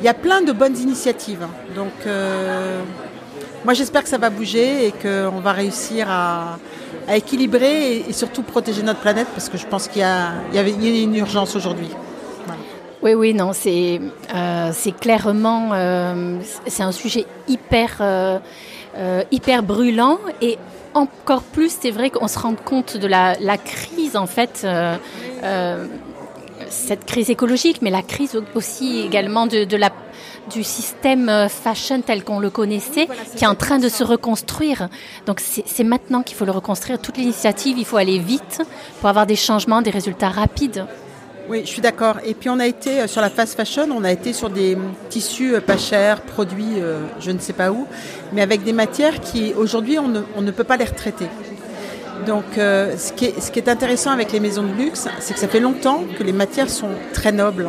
[0.00, 1.46] il y a plein de bonnes initiatives.
[1.74, 2.80] Donc euh,
[3.64, 6.58] moi j'espère que ça va bouger et qu'on va réussir à,
[7.12, 11.56] équilibrer et, surtout protéger notre planète parce que je pense qu'il y, a, une urgence
[11.56, 11.88] aujourd'hui.
[13.02, 14.00] Oui, oui, non, c'est
[14.72, 15.70] c'est clairement
[16.66, 18.00] c'est un sujet hyper
[18.96, 20.58] euh, hyper brûlant et
[20.94, 24.62] encore plus, c'est vrai qu'on se rend compte de la, crise en fait.
[24.64, 24.96] Euh,
[25.44, 25.86] euh,
[26.68, 29.90] cette crise écologique, mais la crise aussi également de, la,
[30.52, 34.88] du système fashion tel qu'on le connaissait, qui est en train de se reconstruire.
[35.26, 37.00] Donc c'est maintenant qu'il faut le reconstruire.
[37.00, 38.62] Toute l'initiative, il faut aller vite
[39.00, 40.84] pour avoir des changements, des résultats rapides.
[41.50, 42.18] Oui, je suis d'accord.
[42.24, 44.78] Et puis on a été euh, sur la fast fashion, on a été sur des
[45.08, 47.88] tissus euh, pas chers, produits euh, je ne sais pas où,
[48.32, 51.26] mais avec des matières qui aujourd'hui on ne, peut pas les retraiter.
[52.24, 56.04] Donc ce, qui est, intéressant avec les maisons de luxe, c'est que ça fait longtemps
[56.16, 57.68] que les matières sont très nobles.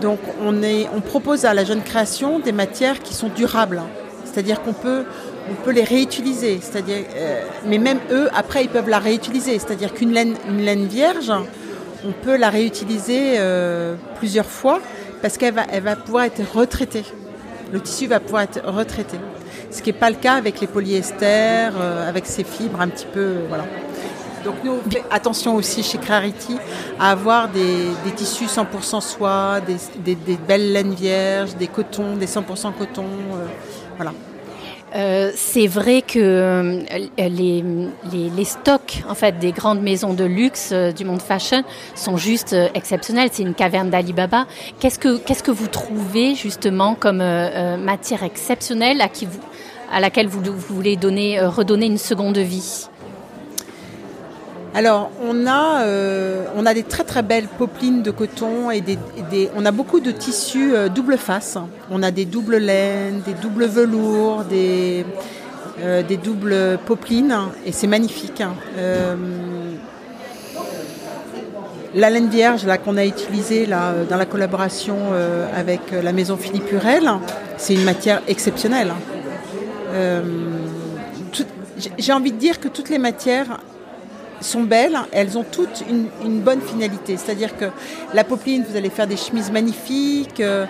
[0.00, 3.82] Donc on, est, on propose à la jeune création des matières qui sont durables.
[4.24, 5.02] C'est-à-dire qu'on peut,
[5.72, 6.60] les réutiliser.
[6.62, 6.98] C'est-à-dire,
[7.66, 9.58] mais même eux, après, ils peuvent la réutiliser.
[9.58, 11.32] C'est-à-dire qu'une laine, une laine vierge,
[12.06, 14.80] on peut la réutiliser euh, plusieurs fois
[15.22, 17.04] parce qu'elle va, elle va pouvoir être retraitée.
[17.72, 19.18] Le tissu va pouvoir être retraité.
[19.70, 23.06] Ce qui n'est pas le cas avec les polyesters, euh, avec ces fibres un petit
[23.06, 23.20] peu.
[23.20, 23.64] Euh, voilà.
[24.44, 26.56] Donc nous, on fait attention aussi chez Clarity
[26.98, 33.04] à avoir des, tissus 100% soie, des, belles laines vierges, des cotons, des 100% coton.
[33.96, 34.12] voilà.
[34.94, 36.82] Euh, c'est vrai que euh,
[37.16, 37.64] les,
[38.12, 41.62] les, stocks en fait des grandes maisons de luxe euh, du monde fashion
[41.94, 43.28] sont juste exceptionnels.
[43.32, 44.46] C'est une caverne d'Alibaba.
[44.80, 49.40] Qu'est-ce que qu'est-ce que vous trouvez justement comme matière exceptionnelle à qui vous,
[49.92, 52.89] à laquelle vous, vous voulez donner redonner une seconde vie?
[54.72, 58.82] Alors, on a, euh, on a des très très belles popelines de coton et
[59.56, 61.58] on a beaucoup de tissus euh, double face.
[61.90, 65.04] On a des doubles laines, des doubles velours, des,
[65.80, 68.40] euh, doubles popelines et c'est magnifique.
[68.40, 68.54] Hein.
[71.92, 74.96] la laine vierge qu'on a utilisée dans la collaboration
[75.52, 77.10] avec la maison Philippe Hurel,
[77.56, 78.92] c'est une matière exceptionnelle.
[81.98, 83.58] J'ai envie de dire que toutes les matières
[84.40, 87.16] sont belles, elles ont toutes une, bonne finalité.
[87.16, 87.66] C'est-à-dire que
[88.14, 90.40] la popeline, vous allez faire des chemises magnifiques.
[90.40, 90.66] Euh,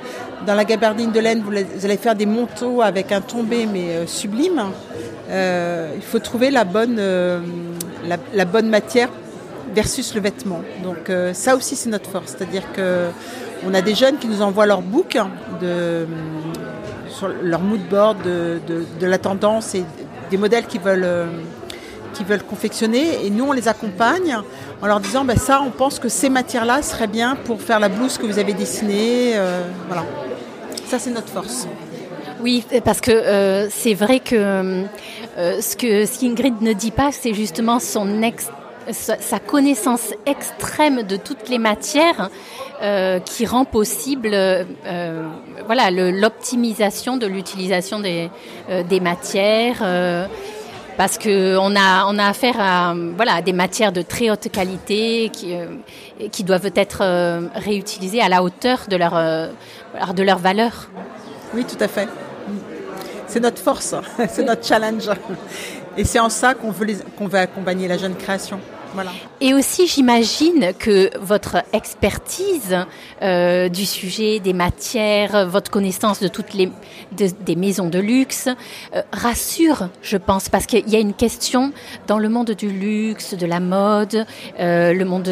[0.47, 4.07] dans la gabardine de laine, vous allez faire des manteaux avec un tombé mais euh,
[4.07, 4.63] sublime.
[5.31, 7.01] Euh, il faut trouver la bonne,
[8.35, 9.11] la, bonne matière
[9.75, 10.63] versus le vêtement.
[10.83, 12.35] Donc ça aussi c'est notre force.
[12.37, 13.07] C'est-à-dire que
[13.65, 15.19] on a des jeunes qui nous envoient leur book
[15.61, 16.07] de,
[17.11, 18.59] sur leur mood board de,
[18.99, 19.85] de la tendance et
[20.31, 21.29] des modèles qui veulent
[22.13, 24.39] qui veulent confectionner et nous on les accompagne
[24.83, 27.89] en leur disant ben ça on pense que ces matières-là seraient bien pour faire la
[27.89, 29.33] blouse que vous avez dessinée.
[29.35, 30.05] Euh, voilà.
[30.87, 31.67] Ça c'est notre force.
[32.43, 37.35] Oui, parce que euh, c'est vrai que euh, ce que ce ne dit pas, c'est
[37.35, 38.49] justement son ex,
[38.91, 42.31] sa, connaissance extrême de toutes les matières
[43.27, 44.35] qui rend possible
[45.67, 48.31] voilà l'optimisation de l'utilisation des,
[48.89, 49.85] des matières
[51.01, 55.57] parce qu'on a, on a affaire à voilà, des matières de très haute qualité qui,
[55.57, 55.69] euh,
[56.31, 59.47] qui doivent être euh, réutilisées à la hauteur de leur, euh,
[60.15, 60.91] de leur valeur.
[61.55, 62.07] Oui, tout à fait.
[63.29, 63.95] C'est notre force,
[64.29, 65.09] c'est notre challenge.
[65.97, 68.61] Et c'est en ça qu'on veut, qu'on veut accompagner la jeune création.
[69.41, 72.77] Et aussi, j'imagine que votre expertise
[73.23, 76.71] euh, du sujet, des matières, votre connaissance de toutes les
[77.13, 78.49] des maisons de luxe
[78.95, 81.73] euh, rassure, je pense, parce qu'il y a une question
[82.07, 84.27] dans le monde du luxe, de la mode,
[84.61, 85.29] euh, le monde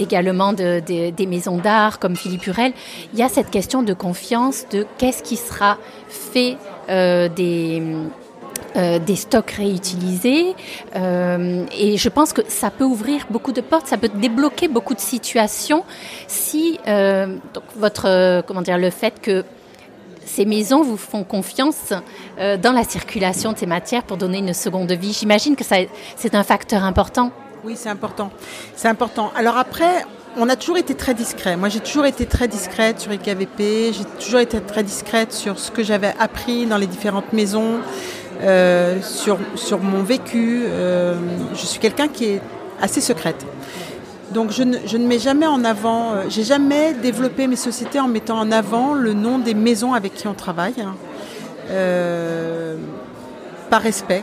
[0.00, 2.72] également de, des maisons d'art comme Philippe Hurel.
[3.12, 5.76] Il y a cette question de confiance de qu'est-ce qui sera
[6.08, 6.56] fait
[6.88, 7.82] des
[8.74, 10.54] des stocks réutilisés
[10.94, 15.00] et je pense que ça peut ouvrir beaucoup de portes, ça peut débloquer beaucoup de
[15.00, 15.84] situations
[16.26, 19.44] si donc votre comment dire le fait que
[20.24, 21.92] ces maisons vous font confiance
[22.38, 25.12] dans la circulation de ces matières pour donner une seconde vie.
[25.12, 27.32] J'imagine que c'est un facteur important.
[27.64, 28.30] Oui, c'est important.
[28.76, 29.32] C'est important.
[29.34, 30.04] Alors après,
[30.36, 31.56] on a toujours été très discret.
[31.56, 33.92] Moi, j'ai toujours été très discrète sur IKVP.
[33.92, 37.80] J'ai toujours été très discrète sur ce que j'avais appris dans les différentes maisons,
[38.42, 39.38] euh, sur,
[39.80, 40.62] mon vécu.
[40.66, 41.14] Euh,
[41.54, 42.40] je suis quelqu'un qui est
[42.80, 43.44] assez secrète.
[44.32, 48.38] Donc je ne, mets jamais en avant, euh, j'ai jamais développé mes sociétés en mettant
[48.38, 50.94] en avant le nom des maisons avec qui on travaille, hein.
[53.70, 54.22] par respect.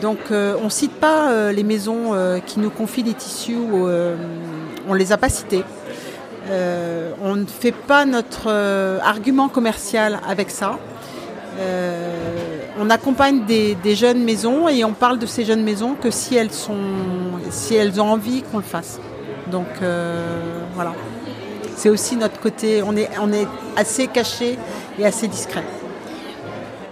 [0.00, 2.12] Donc on ne cite pas les maisons
[2.46, 5.64] qui nous confient des tissus, on ne les a pas citées.
[6.50, 8.50] on ne fait pas notre
[9.02, 10.78] argument commercial avec ça.
[12.78, 16.52] On accompagne des, jeunes maisons et on parle de ces jeunes maisons que si elles,
[16.52, 16.76] sont,
[17.50, 19.00] si elles ont envie qu'on le fasse.
[19.50, 19.68] Donc
[20.74, 20.92] voilà.
[21.76, 24.58] C'est aussi notre côté, on est, on est assez caché
[24.98, 25.64] et assez discret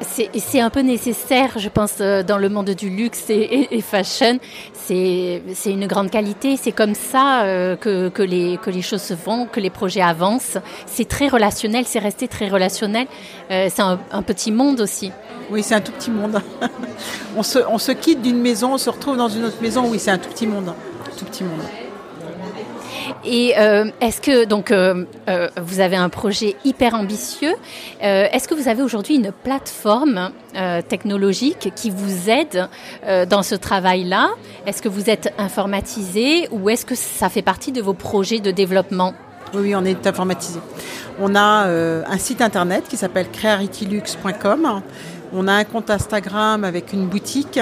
[0.05, 4.39] c'est un peu nécessaire, je pense, euh, dans le monde du luxe et, fashion.
[4.73, 6.57] C'est une grande qualité.
[6.57, 10.59] C'est comme ça euh, que, les, choses se font, que les projets avancent.
[10.87, 13.07] C'est très relationnel, c'est resté très relationnel.
[13.51, 15.11] Euh, c'est un, petit monde aussi.
[15.51, 16.41] Oui, c'est un tout petit monde.
[17.37, 19.87] on, se, on se quitte d'une maison, on se retrouve dans une autre maison.
[19.89, 20.73] Oui, c'est un tout petit monde.
[21.19, 21.61] Tout petit monde.
[23.25, 27.55] Et euh, est-ce que donc euh, euh, vous avez un projet hyper ambitieux
[28.01, 30.31] Est-ce que vous avez aujourd'hui une plateforme
[30.89, 32.69] technologique qui vous aide
[33.29, 34.31] dans ce travail-là?
[34.67, 38.51] Est-ce que vous êtes informatisé ou est-ce que ça fait partie de vos projets de
[38.51, 39.15] développement?
[39.55, 40.61] Oui, on est informatisé.
[41.21, 44.83] On a un site internet qui s'appelle crearitylux.com.
[45.35, 47.59] On a un compte Instagram avec une boutique,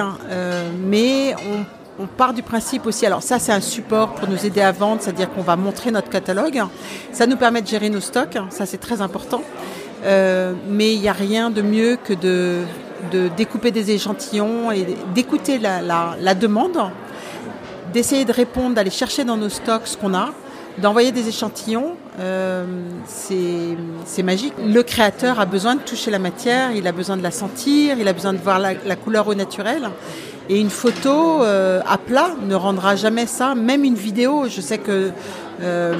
[0.88, 4.62] mais on on part du principe aussi, alors ça c'est un support pour nous aider
[4.62, 6.62] à vendre, c'est-à-dire qu'on va montrer notre catalogue.
[7.12, 9.42] Ça nous permet de gérer nos stocks, ça c'est très important.
[10.04, 12.62] Euh, mais il n'y a rien de mieux que de,
[13.36, 16.78] découper des échantillons et d'écouter la, demande,
[17.92, 20.30] d'essayer de répondre, d'aller chercher dans nos stocks ce qu'on a,
[20.78, 21.96] d'envoyer des échantillons.
[22.18, 22.64] Euh,
[23.06, 24.54] c'est magique.
[24.64, 28.08] Le créateur a besoin de toucher la matière, il a besoin de la sentir, il
[28.08, 29.90] a besoin de voir la, la couleur au naturel.
[30.50, 34.48] Et une photo euh, à plat ne rendra jamais ça, même une vidéo.
[34.48, 35.12] Je sais que
[35.62, 35.94] euh,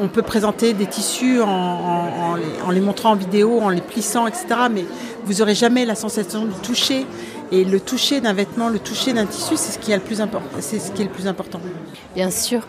[0.00, 2.34] on peut présenter des tissus en,
[2.72, 4.46] les, montrant en vidéo, en les plissant, etc.
[4.72, 4.84] Mais
[5.24, 7.06] vous n'aurez jamais la sensation de toucher.
[7.52, 9.70] Et le toucher d'un vêtement, le toucher d'un tissu, c'est
[10.20, 10.40] ce.
[10.58, 11.60] C'est ce qui est le plus important.
[12.16, 12.66] Bien sûr.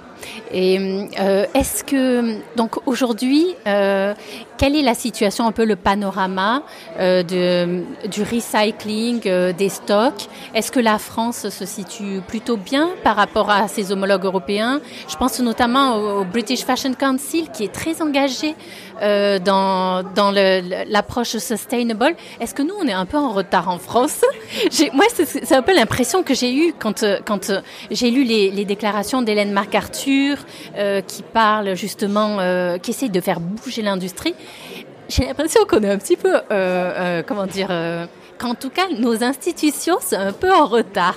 [0.53, 4.13] Et euh, est-ce que donc aujourd'hui, euh,
[4.57, 6.63] quelle est la situation, un peu le panorama
[6.99, 9.21] euh, de, du recycling
[9.53, 10.27] des stocks?
[10.53, 14.81] Est-ce que la France se situe plutôt bien par rapport à ses homologues européens?
[15.07, 18.55] Je pense notamment au, British Fashion Council qui est très engagé
[19.01, 22.15] dans, dans l'approche sustainable.
[22.39, 24.21] Est-ce que nous, on est un peu en retard en France?
[24.93, 27.51] Moi, c'est un peu l'impression que j'ai eue quand, quand
[27.89, 30.11] j'ai lu les, déclarations d'Hélène MacArthur
[30.78, 34.36] euh, qui parle justement, euh, qui essaye de faire bouger l'industrie.
[35.10, 37.69] J'ai l'impression qu'on est un petit peu, euh, comment dire,
[38.38, 41.15] qu'en tout cas nos institutions sont un peu en retard.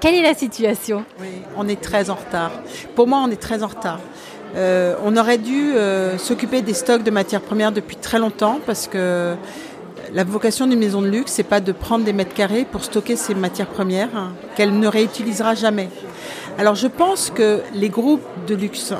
[0.00, 1.04] quelle est la situation?
[1.20, 2.52] Oui, on est très en retard.
[2.94, 3.98] Pour moi, on est très en retard.
[4.56, 5.74] on aurait dû
[6.18, 9.34] s'occuper des stocks de matières premières depuis très longtemps parce que
[10.14, 13.16] la vocation d'une maison de luxe, c'est pas de prendre des mètres carrés pour stocker
[13.16, 15.88] ces matières premières qu'elle ne réutilisera jamais.
[16.56, 18.94] Alors je pense que les groupes de luxe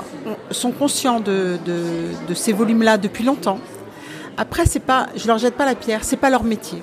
[0.50, 1.56] sont conscients de,
[2.34, 3.60] ces volumes-là depuis longtemps.
[4.36, 6.82] Après, c'est pas, je leur jette pas la pierre, c'est pas leur métier.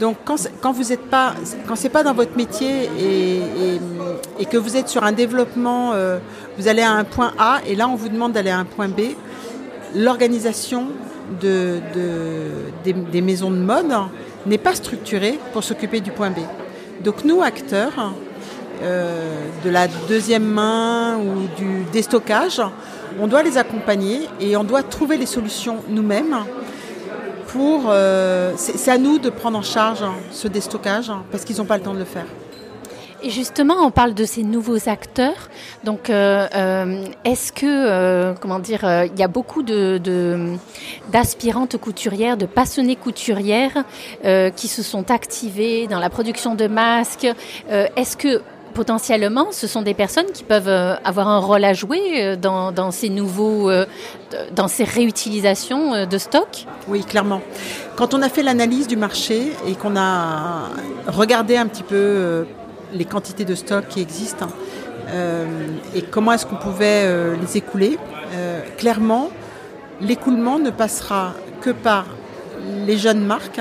[0.00, 1.34] Donc quand, quand vous êtes pas,
[1.68, 6.18] quand c'est pas dans votre métier et, que vous êtes sur un développement, euh,
[6.58, 8.88] vous allez à un point A et là on vous demande d'aller à un point
[8.88, 9.02] B,
[9.94, 10.88] l'organisation
[11.40, 11.80] de,
[12.84, 13.92] des, des, maisons de mode
[14.46, 16.38] n'est pas structurée pour s'occuper du point B.
[17.02, 18.12] Donc nous acteurs,
[18.82, 22.60] euh, de la deuxième main ou du déstockage,
[23.20, 26.36] on doit les accompagner et on doit trouver les solutions nous-mêmes
[27.48, 27.84] pour...
[27.88, 31.82] Euh, c'est à nous de prendre en charge ce déstockage parce qu'ils n'ont pas le
[31.82, 32.26] temps de le faire.
[33.28, 35.48] Justement, on parle de ces nouveaux acteurs.
[35.84, 40.00] Donc, euh, est-ce que, comment dire, il y a beaucoup de,
[41.10, 43.84] d'aspirantes couturières, de passionnées couturières
[44.56, 47.28] qui se sont activées dans la production de masques?
[47.68, 48.42] est-ce que
[48.72, 52.90] potentiellement, ce sont des personnes qui peuvent euh, avoir un rôle à jouer euh, dans,
[52.90, 53.86] ces nouveaux, euh,
[54.52, 56.66] dans ces réutilisations de stock?
[56.88, 57.40] Oui, clairement.
[57.96, 60.70] Quand on a fait l'analyse du marché et qu'on a
[61.06, 62.46] regardé un petit peu
[62.92, 64.48] les quantités de stock qui existent
[65.94, 67.98] et comment est-ce qu'on pouvait les écouler,
[68.78, 69.28] clairement,
[70.00, 72.06] l'écoulement ne passera que par
[72.86, 73.60] les jeunes marques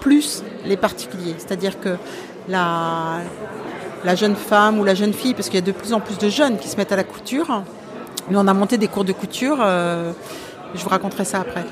[0.00, 1.34] plus les particuliers.
[1.38, 1.96] C'est-à-dire que
[2.48, 3.20] la,
[4.16, 6.28] jeune femme ou la jeune fille, parce qu'il y a de plus en plus de
[6.28, 7.62] jeunes qui se mettent à la couture.
[8.28, 9.58] Nous, on a monté des cours de couture.
[9.60, 10.12] Euh,
[10.74, 11.64] je vous raconterai ça après.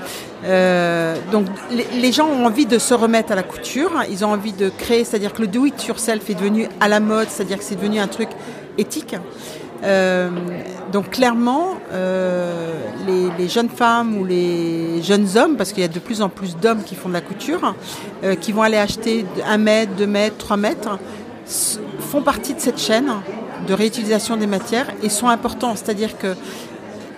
[0.45, 3.91] Euh, donc, les, gens ont envie de se remettre à la couture.
[4.11, 7.01] Ils ont envie de créer, c'est-à-dire que le do it yourself est devenu à la
[7.01, 8.29] mode, c'est-à-dire que c'est devenu un truc
[8.79, 9.17] éthique.
[9.83, 10.29] Euh,
[10.93, 15.99] donc clairement, les, les, jeunes femmes ou les jeunes hommes, parce qu'il y a de
[15.99, 17.75] plus en plus d'hommes qui font de la couture,
[18.41, 20.99] qui vont aller acheter un mètre, deux mètres, trois mètres,
[22.01, 23.11] font partie de cette chaîne
[23.67, 25.75] de réutilisation des matières et sont importants.
[25.77, 26.35] C'est-à-dire que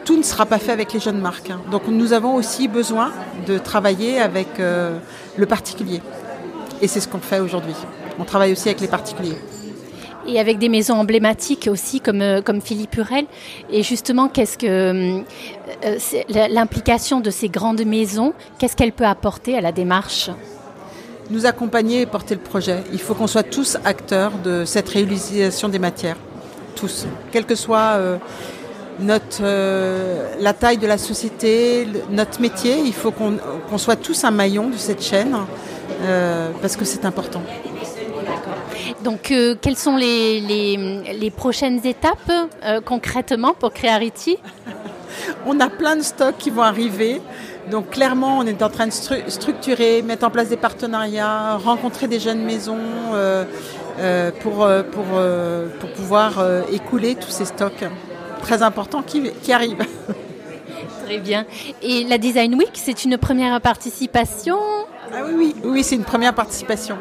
[0.05, 1.51] tout ne sera pas fait avec les jeunes marques.
[1.51, 1.61] Hein.
[1.71, 3.13] Donc nous avons aussi besoin
[3.47, 4.99] de travailler avec euh,
[5.37, 6.01] le particulier.
[6.81, 7.75] Et c'est ce qu'on fait aujourd'hui.
[8.19, 9.39] On travaille aussi avec les particuliers.
[10.27, 13.27] Et avec des maisons emblématiques aussi comme, euh, comme Philippe Hurel.
[13.71, 19.61] Et justement, qu'est-ce que euh, l'implication de ces grandes maisons, qu'est-ce qu'elle peut apporter à
[19.61, 20.31] la démarche?
[21.31, 22.83] Nous accompagner et porter le projet.
[22.93, 26.17] Il faut qu'on soit tous acteurs de cette réutilisation des matières.
[26.77, 27.07] Tous.
[27.31, 28.19] Quelle que soit euh,
[28.99, 34.31] notre, euh, la taille de la société, notre métier, il faut qu'on soit tous un
[34.31, 35.37] maillon de cette chaîne
[36.03, 37.43] euh, parce que c'est important.
[39.03, 42.31] Donc, quelles sont les, les, prochaines étapes
[42.85, 44.39] concrètement pour Crearity
[45.47, 47.21] On a plein de stocks qui vont arriver.
[47.71, 52.19] Donc clairement, on est en train de structurer, mettre en place des partenariats, rencontrer des
[52.19, 52.79] jeunes maisons
[53.13, 53.45] euh,
[54.01, 55.05] euh, pour, euh, pour,
[55.81, 57.85] pour pouvoir écouler tous ces stocks
[58.43, 59.85] très importants qui, qui arrivent.
[61.05, 61.47] Très bien.
[61.83, 64.57] Et la Design Week, c'est une première participation?
[65.13, 66.97] Ah oui, oui, oui c'est une première participation.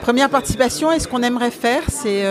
[0.00, 2.24] Première participation, et ce qu'on aimerait faire, c'est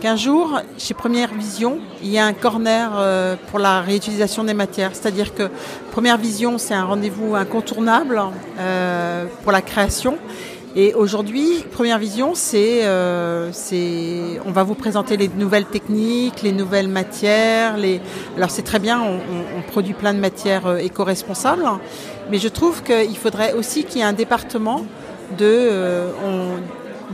[0.00, 4.54] qu'un jour, chez Première Vision, il y a un corner euh, pour la réutilisation des
[4.54, 4.90] matières.
[4.92, 5.50] C'est-à-dire que
[5.90, 8.20] Première Vision, c'est un rendez-vous incontournable
[8.58, 10.18] euh, pour la création.
[10.76, 16.88] Et aujourd'hui, Première Vision, euh, c'est, on va vous présenter les nouvelles techniques, les nouvelles
[16.88, 17.76] matières.
[17.76, 18.00] Les...
[18.36, 21.64] Alors c'est très bien, on, produit plein de matières éco-responsables,
[22.30, 24.84] mais je trouve qu'il faudrait aussi qu'il y ait un département
[25.36, 25.70] de,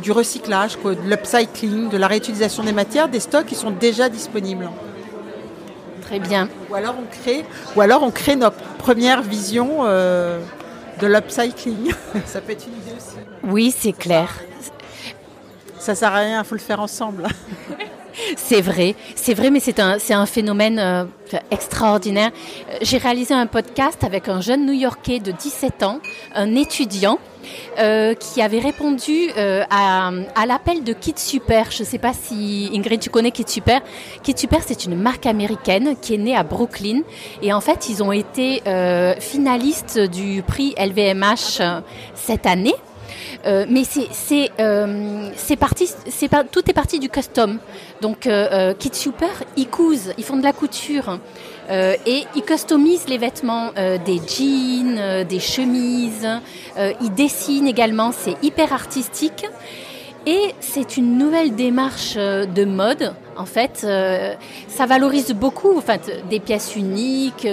[0.03, 4.69] du recyclage, de l'upcycling, de la réutilisation des matières, des stocks qui sont déjà disponibles.
[6.03, 6.49] Très bien.
[6.71, 7.45] Ou alors on crée,
[7.77, 10.39] ou alors on crée notre première vision euh,
[11.01, 11.93] de l'upcycling.
[12.27, 12.84] Ça peut être une.
[13.47, 14.29] Oui, c'est clair.
[15.79, 17.27] Ça sert à rien, il faut le faire ensemble.
[18.37, 21.05] C'est vrai, c'est vrai, mais c'est un, phénomène euh,
[21.51, 22.31] extraordinaire.
[22.71, 25.99] Euh, j'ai réalisé un podcast avec un jeune New-Yorkais de 17 ans,
[26.35, 27.19] un étudiant,
[27.79, 31.71] euh, qui avait répondu à, à l'appel de Kit Super.
[31.71, 33.81] Je ne sais pas si Ingrid, tu connais Kit Super.
[34.23, 37.01] Kit Super, c'est une marque américaine qui est née à Brooklyn.
[37.43, 38.63] Et en fait, ils ont été
[39.19, 41.83] finalistes du prix LVMH
[42.15, 42.75] cette année.
[43.47, 47.59] Euh, mais c'est euh, parti, c'est pas tout est parti du custom.
[48.01, 51.19] Donc euh, euh ils cousent, ils font de la couture
[51.71, 53.71] et ils customisent les vêtements
[54.05, 56.29] des jeans, des chemises.
[56.77, 59.47] ils dessinent également, c'est hyper artistique.
[60.27, 63.15] Et c'est une nouvelle démarche de mode.
[63.37, 63.87] En fait,
[64.69, 67.47] ça valorise beaucoup en fait, des pièces uniques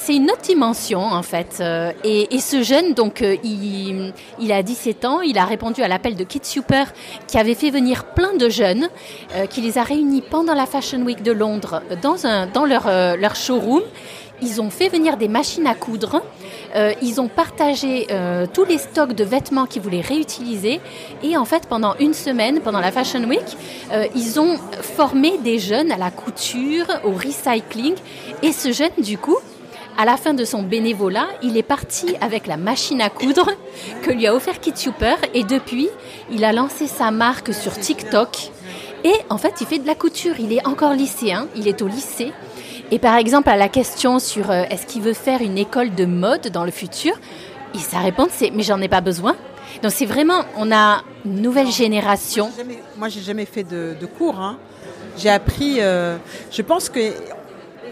[0.00, 1.58] c'est une autre dimension en fait.
[1.60, 6.14] Euh, et, ce jeune, donc, euh, il, a 17 ans, il a répondu à l'appel
[6.14, 6.92] de Kid Super
[7.26, 8.88] qui avait fait venir plein de jeunes,
[9.34, 13.82] euh, qui les a réunis pendant la Fashion Week de Londres dans, leur showroom.
[14.40, 16.22] Ils ont fait venir des machines à coudre.
[17.02, 18.06] ils ont partagé
[18.54, 20.80] tous les stocks de vêtements qu'ils voulaient réutiliser.
[21.24, 23.56] Et en fait, pendant une semaine, pendant la Fashion Week,
[24.14, 24.56] ils ont
[24.96, 27.96] formé des jeunes à la couture, au recycling.
[28.44, 29.38] Et ce jeune, du coup,
[29.98, 33.50] à la fin de son bénévolat, il est parti avec la machine à coudre
[34.02, 35.88] que lui a offert Kit Super et depuis,
[36.30, 38.52] il a lancé sa marque sur TikTok.
[39.02, 40.36] Et en fait, il fait de la couture.
[40.38, 42.32] Il est encore lycéen, il est au lycée.
[42.92, 46.04] Et par exemple, à la question sur euh, est-ce qu'il veut faire une école de
[46.04, 47.14] mode dans le futur,
[47.74, 49.34] et sa réponse c'est mais j'en ai pas besoin.
[49.82, 52.50] Donc c'est vraiment, on a une nouvelle génération.
[52.96, 54.38] Moi, j'ai jamais fait de, cours.
[54.38, 54.58] Hein.
[55.18, 55.78] J'ai appris.
[55.80, 56.16] Euh,
[56.50, 57.12] je pense que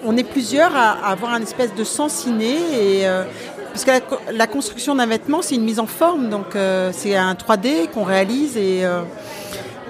[0.06, 3.24] on est plusieurs à, avoir un espèce de sens inné et euh,
[3.72, 3.90] parce que
[4.32, 8.04] la, construction d'un vêtement c'est une mise en forme donc euh, c'est un 3D qu'on
[8.04, 9.02] réalise et euh,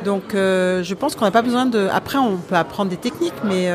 [0.05, 1.89] Donc je pense qu'on n'a pas besoin de...
[1.93, 3.69] Après, on peut apprendre des techniques, mais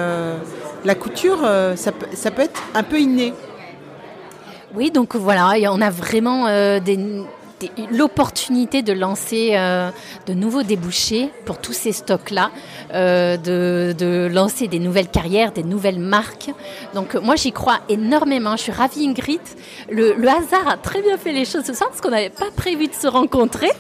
[0.85, 1.39] la couture,
[1.75, 3.33] ça peut, ça peut être un peu inné.
[4.73, 6.45] Oui, donc voilà, on a vraiment
[6.79, 6.97] des
[7.91, 9.89] l'opportunité de lancer euh,
[10.26, 12.51] de nouveaux débouchés pour tous ces stocks-là,
[12.93, 16.51] euh, de, lancer des nouvelles carrières, des nouvelles marques.
[16.93, 18.55] Donc moi j'y crois énormément.
[18.57, 19.41] Je suis ravie Ingrid.
[19.89, 22.88] Le, hasard a très bien fait les choses ce soir parce qu'on n'avait pas prévu
[22.88, 23.72] de se rencontrer.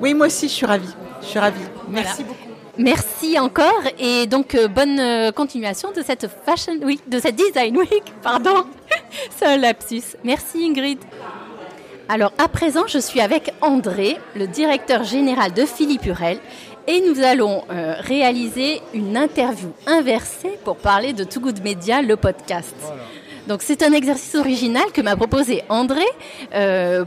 [0.00, 0.94] Oui, moi aussi je suis ravie.
[1.22, 1.60] Je suis ravie.
[1.88, 2.38] Merci beaucoup.
[2.78, 8.04] Merci encore et donc euh, bonne continuation de cette Fashion Week, de cette Design Week,
[8.22, 8.64] pardon.
[9.36, 10.16] C'est un lapsus.
[10.24, 10.98] Merci Ingrid.
[12.08, 16.38] Alors à présent, je suis avec André, le directeur général de Philippe Hurel,
[16.86, 22.16] et nous allons euh, réaliser une interview inversée pour parler de Too Good Media, le
[22.16, 22.74] podcast.
[23.48, 26.04] Donc c'est un exercice original que m'a proposé André.
[26.54, 27.04] Euh,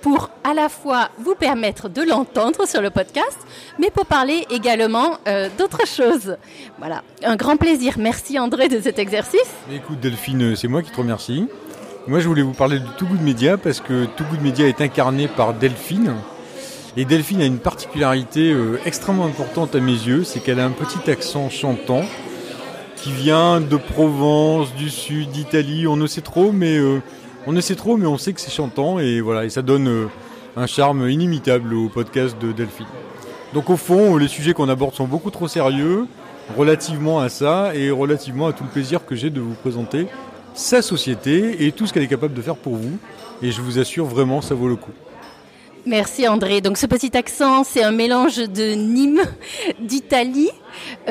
[0.00, 3.38] pour à la fois vous permettre de l'entendre sur le podcast,
[3.78, 6.36] mais pour parler également euh, d'autres choses.
[6.78, 7.94] Voilà, un grand plaisir.
[7.96, 9.48] Merci André de cet exercice.
[9.72, 11.48] Écoute Delphine, c'est moi qui te remercie.
[12.06, 14.82] Moi, je voulais vous parler de Too Good Media parce que Too Good Media est
[14.82, 16.12] incarné par Delphine.
[16.98, 20.70] Et Delphine a une particularité euh, extrêmement importante à mes yeux, c'est qu'elle a un
[20.70, 22.02] petit accent chantant
[22.96, 25.86] qui vient de Provence, du sud, d'Italie.
[25.86, 27.00] On ne sait trop, mais euh,
[27.46, 29.88] on ne sait trop, mais on sait que c'est chantant et voilà, et ça donne
[29.88, 30.06] euh,
[30.58, 32.86] un charme inimitable au podcast de Delphine.
[33.54, 36.06] Donc au fond, les sujets qu'on aborde sont beaucoup trop sérieux
[36.54, 40.06] relativement à ça et relativement à tout le plaisir que j'ai de vous présenter
[40.54, 42.98] sa société et tout ce qu'elle est capable de faire pour vous.
[43.42, 44.92] Et je vous assure vraiment, ça vaut le coup.
[45.86, 46.62] Merci André.
[46.62, 49.20] Donc ce petit accent, c'est un mélange de Nîmes,
[49.80, 50.48] d'Italie,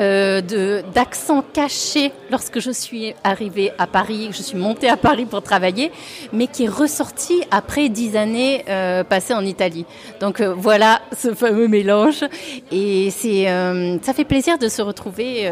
[0.00, 5.42] euh, d'accent caché lorsque je suis arrivée à Paris, je suis montée à Paris pour
[5.42, 5.92] travailler,
[6.32, 9.86] mais qui est ressorti après dix années euh, passées en Italie.
[10.18, 12.24] Donc euh, voilà ce fameux mélange,
[12.72, 15.48] et c'est euh, ça fait plaisir de se retrouver,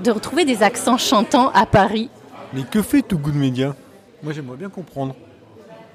[0.00, 2.08] de retrouver des accents chantants à Paris
[2.52, 3.74] mais que fait Too Good Media?
[4.22, 5.14] Moi, j'aimerais bien comprendre.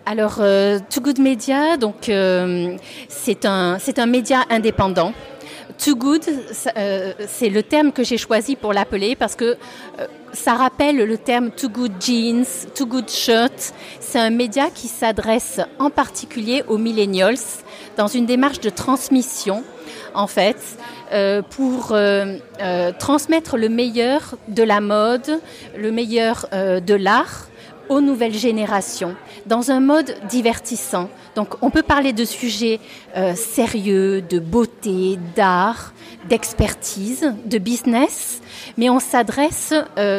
[0.05, 2.75] Alors, euh, Too Good Media, donc euh,
[3.07, 5.13] c'est un média indépendant.
[5.77, 6.23] Too Good,
[6.77, 9.57] euh, c'est le terme que j'ai choisi pour l'appeler parce que
[10.33, 12.45] ça rappelle le terme Too Good Jeans,
[12.75, 13.73] Too Good Shirt.
[13.99, 17.37] C'est un média qui s'adresse en particulier aux millennials
[17.95, 19.63] dans une démarche de transmission,
[20.13, 20.57] en fait.
[21.13, 25.39] Euh, pour euh, euh, transmettre le meilleur de la mode,
[25.77, 27.49] le meilleur de l'art
[27.89, 29.15] aux nouvelles générations,
[29.45, 31.09] dans un mode divertissant.
[31.35, 32.79] Donc on peut parler de sujets
[33.35, 35.93] sérieux, de beauté, d'art,
[36.29, 38.41] d'expertise, de business,
[38.77, 39.73] mais on s'adresse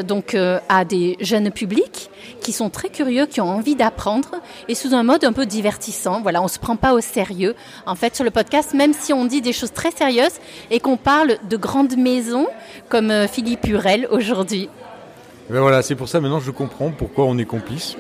[0.06, 0.36] donc
[0.68, 2.10] à des jeunes publics
[2.44, 4.30] qui sont très curieux, qui ont envie d'apprendre
[4.68, 6.20] et sous un mode un peu divertissant.
[6.20, 7.54] Voilà, on se prend pas au sérieux.
[7.86, 10.38] En fait, sur le podcast, même si on dit des choses très sérieuses
[10.70, 12.46] et qu'on parle de grandes maisons
[12.88, 14.68] comme euh, Philippe Hurel aujourd'hui.
[15.50, 17.96] Ben voilà, c'est pour ça maintenant je comprends pourquoi on est complice,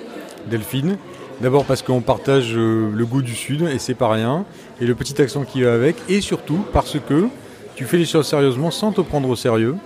[0.48, 0.96] Delphine.
[1.40, 4.44] D'abord parce qu'on partage euh, le goût du Sud et c'est pas rien,
[4.80, 7.28] et le petit accent qui va avec, et surtout parce que
[7.74, 9.76] tu fais les choses sérieusement sans te prendre au sérieux.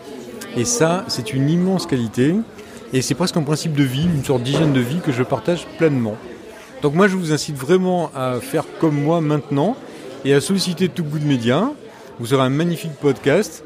[0.56, 2.34] Et ça, c'est une immense qualité.
[2.92, 5.66] Et c'est presque un principe de vie, une sorte d'hygiène de vie que je partage
[5.78, 6.16] pleinement.
[6.80, 9.76] Donc moi je vous incite vraiment à faire comme moi maintenant
[10.24, 11.70] et à solliciter tout Good Media.
[12.18, 13.64] Vous aurez un magnifique podcast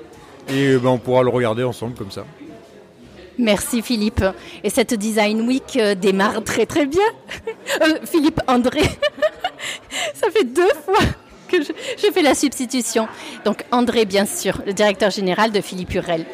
[0.49, 2.25] et ben, on pourra le regarder ensemble comme ça.
[3.43, 4.25] Merci Philippe.
[4.63, 7.03] Et cette Design Week euh, démarre très très bien.
[7.81, 8.83] Euh, Philippe André,
[10.15, 10.99] ça fait deux fois
[11.53, 13.09] je, fais la substitution.
[13.45, 16.25] Donc André, bien sûr, le directeur général de Philippe Hurel.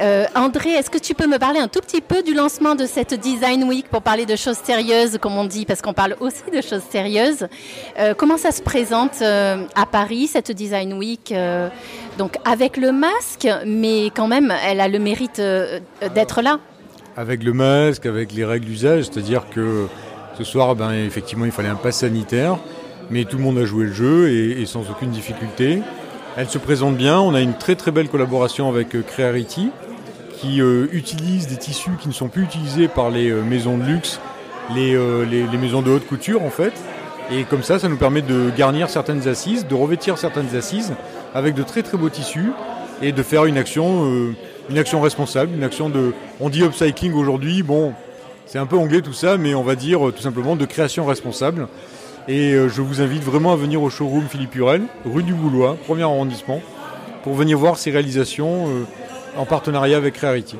[0.00, 2.86] Euh, André, est-ce que tu peux me parler un tout petit peu du lancement de
[2.86, 6.42] cette Design Week pour parler de choses sérieuses, comme on dit, parce qu'on parle aussi
[6.52, 7.46] de choses sérieuses.
[7.98, 11.34] Euh, comment ça se présente euh, à Paris, cette Design Week
[12.18, 15.40] Donc avec le masque, mais quand même, elle a le mérite
[16.14, 16.58] d'être là.
[17.16, 19.86] Avec le masque, avec les règles d'usage, c'est-à-dire que
[20.36, 22.58] ce soir, ben, effectivement, il fallait un pass sanitaire
[23.10, 25.80] mais tout le monde a joué le jeu et, sans aucune difficulté.
[26.36, 29.70] Elle se présente bien, on a une très très belle collaboration avec euh, Crearity
[30.36, 33.84] qui euh, utilise des tissus qui ne sont plus utilisés par les euh, maisons de
[33.84, 34.20] luxe,
[34.74, 34.96] les,
[35.30, 36.72] les, maisons de haute couture en fait.
[37.30, 40.94] Et comme ça, ça nous permet de garnir certaines assises, de revêtir certaines assises
[41.34, 42.50] avec de très très beaux tissus
[43.02, 44.34] et de faire une action,
[44.70, 46.12] une action responsable, une action de...
[46.40, 47.92] On dit upcycling aujourd'hui, bon,
[48.46, 51.68] c'est un peu anglais tout ça, mais on va dire tout simplement de création responsable.
[52.26, 55.76] Et euh, je vous invite vraiment à venir au showroom Philippe Hurel, rue du Boulois,
[55.84, 56.60] premier arrondissement,
[57.22, 58.84] pour venir voir ces réalisations euh,
[59.36, 60.56] en partenariat avec Crearity.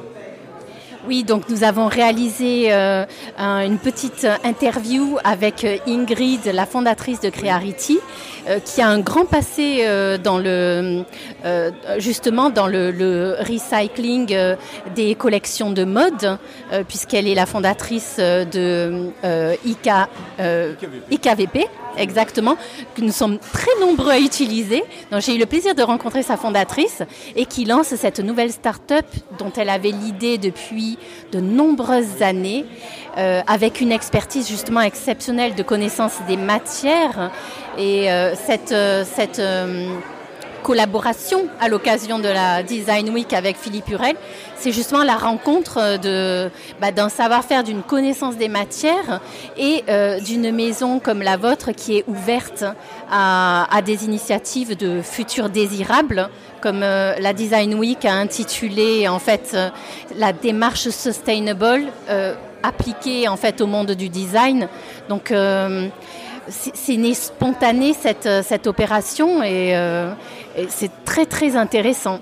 [1.06, 3.04] Oui, donc nous avons réalisé euh,
[3.38, 7.98] une petite interview avec euh, Ingrid, la fondatrice de Crearity,
[8.48, 9.84] euh, qui a un grand passé
[10.22, 11.04] dans le
[11.98, 14.34] justement dans le, recycling
[14.94, 16.38] des collections de mode,
[16.88, 19.10] puisqu'elle est la fondatrice de
[19.64, 19.90] IK,
[21.10, 22.56] IKVP exactement,
[22.94, 24.82] que nous sommes très nombreux à utiliser.
[25.10, 27.02] Donc j'ai eu le plaisir de rencontrer sa fondatrice
[27.36, 29.06] et qui lance cette nouvelle start-up
[29.38, 30.93] dont elle avait l'idée depuis
[31.32, 32.64] de nombreuses années,
[33.16, 37.30] euh, avec une expertise justement exceptionnelle de connaissance des matières.
[37.78, 39.04] Et euh, cette, euh,
[40.64, 44.16] collaboration à l'occasion de la Design Week avec Philippe Hurel,
[44.56, 49.20] c'est justement la rencontre de, bah, d'un savoir-faire, d'une connaissance des matières
[49.58, 49.84] et
[50.24, 52.64] d'une maison comme la vôtre qui est ouverte
[53.10, 56.30] à, des initiatives de futurs désirables,
[56.64, 59.68] comme euh, la Design Week a intitulé en fait euh,
[60.16, 61.82] la démarche sustainable
[62.62, 64.68] appliquée en fait au monde du design.
[65.10, 65.34] Donc
[66.48, 69.74] c'est né spontané cette, cette opération et,
[70.68, 72.20] c'est très très intéressant.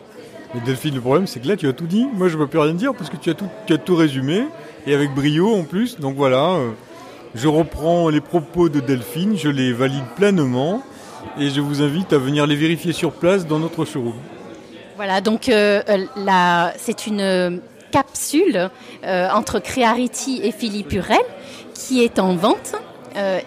[0.54, 2.08] Mais Delphine, le problème c'est que là tu as tout dit.
[2.12, 3.94] Moi je ne peux plus rien dire parce que tu as tout, tu as tout
[3.94, 4.42] résumé
[4.84, 6.00] et avec brio en plus.
[6.00, 6.70] Donc voilà, euh,
[7.36, 10.82] je reprends les propos de Delphine, je les valide pleinement
[11.38, 14.14] et je vous invite à venir les vérifier sur place dans notre showroom.
[14.96, 17.60] Voilà, donc euh, euh, c'est une
[17.90, 18.70] capsule
[19.04, 21.20] entre Crearity et Philippe Hurel
[21.74, 22.74] qui est en vente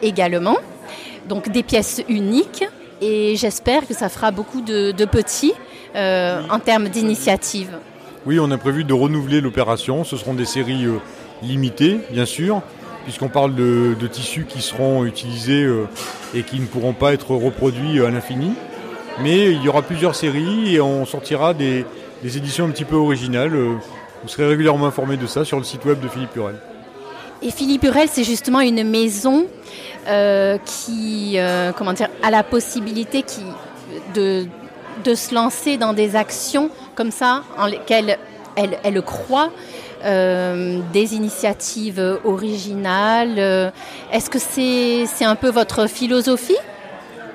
[0.01, 0.57] également.
[1.27, 2.63] Donc des pièces uniques
[3.01, 5.53] et j'espère que ça fera beaucoup de, petits
[5.95, 7.69] euh, en termes d'initiative.
[8.25, 10.03] Oui, on a prévu de renouveler l'opération.
[10.03, 10.97] Ce seront des séries euh,
[11.43, 12.61] limitées, bien sûr,
[13.05, 15.87] puisqu'on parle de, tissus qui seront utilisés euh,
[16.33, 18.51] et qui ne pourront pas être reproduits à l'infini.
[19.21, 21.85] Mais il y aura plusieurs séries et on sortira des,
[22.23, 23.53] éditions un petit peu originales.
[23.53, 26.55] Vous serez régulièrement informé de ça sur le site web de Philippe Hurel.
[27.41, 29.45] Et Philippe Hurel, c'est justement une maison
[30.07, 31.93] euh, qui euh, comment
[32.23, 33.41] a la possibilité qui,
[34.13, 34.47] de,
[35.15, 38.17] se lancer dans des actions comme ça, en lesquelles
[38.55, 39.51] elle, elle croit,
[40.05, 43.71] euh, des initiatives originales.
[44.11, 46.57] Est-ce que c'est un peu votre philosophie?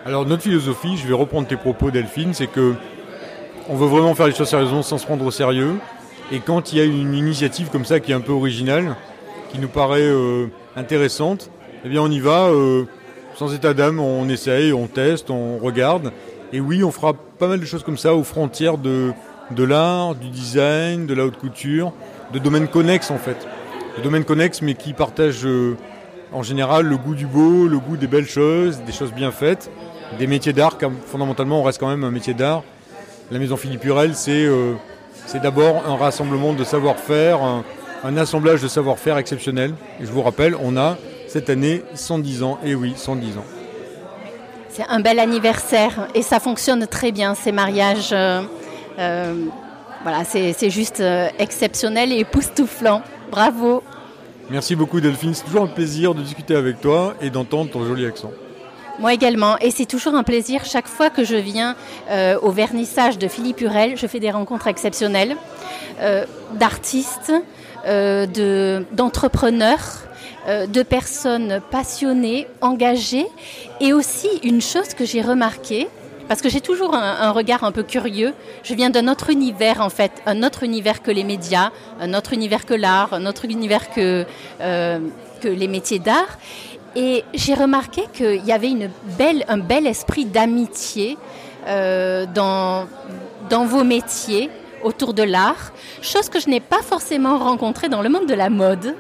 [0.07, 2.75] Alors notre philosophie, je vais reprendre tes propos Delphine, c'est que
[3.69, 5.77] on veut vraiment faire les choses sérieusement sans se prendre au sérieux.
[6.33, 8.97] Et quand il y a une initiative comme ça qui est un peu originale,
[9.53, 10.11] qui nous paraît
[10.77, 11.51] intéressante,
[11.85, 12.85] eh bien on y va euh,
[13.37, 16.13] sans état d'âme, on essaye, on teste, on regarde.
[16.53, 19.13] Et oui, on fera pas mal de choses comme ça aux frontières de,
[19.51, 21.93] de l'art, du design, de la haute couture,
[22.33, 23.47] de domaines connexes en fait.
[23.97, 25.77] De domaines connexes mais qui partagent euh,
[26.33, 29.71] en général le goût du beau, le goût des belles choses, des choses bien faites,
[30.19, 32.63] des métiers d'art, car fondamentalement on reste quand même un métier d'art.
[33.31, 34.75] La maison Philippe Hurel, c'est euh,
[35.39, 37.41] d'abord un rassemblement de savoir-faire,
[38.03, 39.75] un, assemblage de savoir-faire exceptionnel.
[40.01, 40.97] Et je vous rappelle, on a
[41.29, 42.59] cette année 110 ans.
[42.65, 43.45] Et oui, 110 ans.
[44.69, 48.11] C'est un bel anniversaire et ça fonctionne très bien, ces mariages.
[48.13, 48.41] Euh,
[50.03, 53.03] voilà, c'est juste euh, exceptionnel et époustouflant.
[53.31, 53.83] Bravo.
[54.51, 58.05] Merci beaucoup Delphine, c'est toujours un plaisir de discuter avec toi et d'entendre ton joli
[58.05, 58.33] accent.
[58.99, 61.77] Moi également, et c'est toujours un plaisir chaque fois que je viens
[62.43, 65.37] au vernissage de Philippe Hurel, je fais des rencontres exceptionnelles
[66.59, 67.33] d'artistes,
[67.87, 70.11] d'entrepreneurs.
[70.49, 73.27] Euh, de personnes passionnées, engagées,
[73.79, 75.87] et aussi une chose que j'ai remarquée,
[76.31, 78.35] parce que j'ai toujours un, regard un peu curieux.
[78.63, 82.35] Je viens d'un autre univers en fait, un autre univers que les médias, un autre
[82.35, 84.25] univers que l'art, un autre univers que,
[84.61, 85.01] euh,
[85.41, 86.39] que les métiers d'art.
[86.95, 91.19] Et j'ai remarqué qu'il y avait une belle, un bel esprit d'amitié
[91.67, 92.87] euh, dans,
[93.49, 94.51] dans vos métiers
[94.85, 98.51] autour de l'art, chose que je n'ai pas forcément rencontrée dans le monde de la
[98.51, 98.95] mode.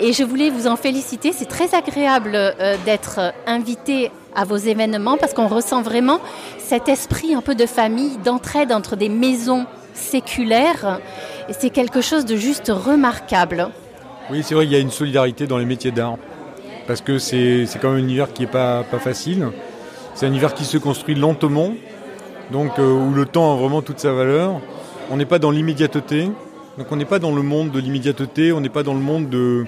[0.00, 1.32] Et je voulais vous en féliciter.
[1.32, 6.20] C'est très agréable euh, d'être invité à vos événements parce qu'on ressent vraiment
[6.58, 11.00] cet esprit un peu de famille, d'entraide entre des maisons séculaires.
[11.48, 13.68] Et c'est quelque chose de juste remarquable.
[14.30, 16.16] Oui, c'est vrai qu'il y a une solidarité dans les métiers d'art.
[16.86, 19.48] Parce que c'est quand même un univers qui n'est pas, pas facile.
[20.14, 21.72] C'est un univers qui se construit lentement,
[22.52, 24.60] donc euh, où le temps a vraiment toute sa valeur.
[25.10, 26.30] On n'est pas dans l'immédiateté,
[26.78, 29.28] donc on n'est pas dans le monde de l'immédiateté, on n'est pas dans le monde
[29.28, 29.66] de,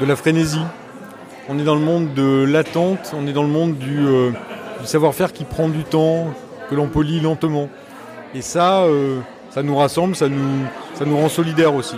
[0.00, 0.62] de la frénésie.
[1.48, 4.30] On est dans le monde de l'attente, on est dans le monde euh,
[4.80, 6.28] du, savoir-faire qui prend du temps,
[6.70, 7.68] que l'on polie lentement.
[8.32, 9.18] Et ça, euh,
[9.50, 11.96] ça nous rassemble, ça nous, rend solidaires aussi.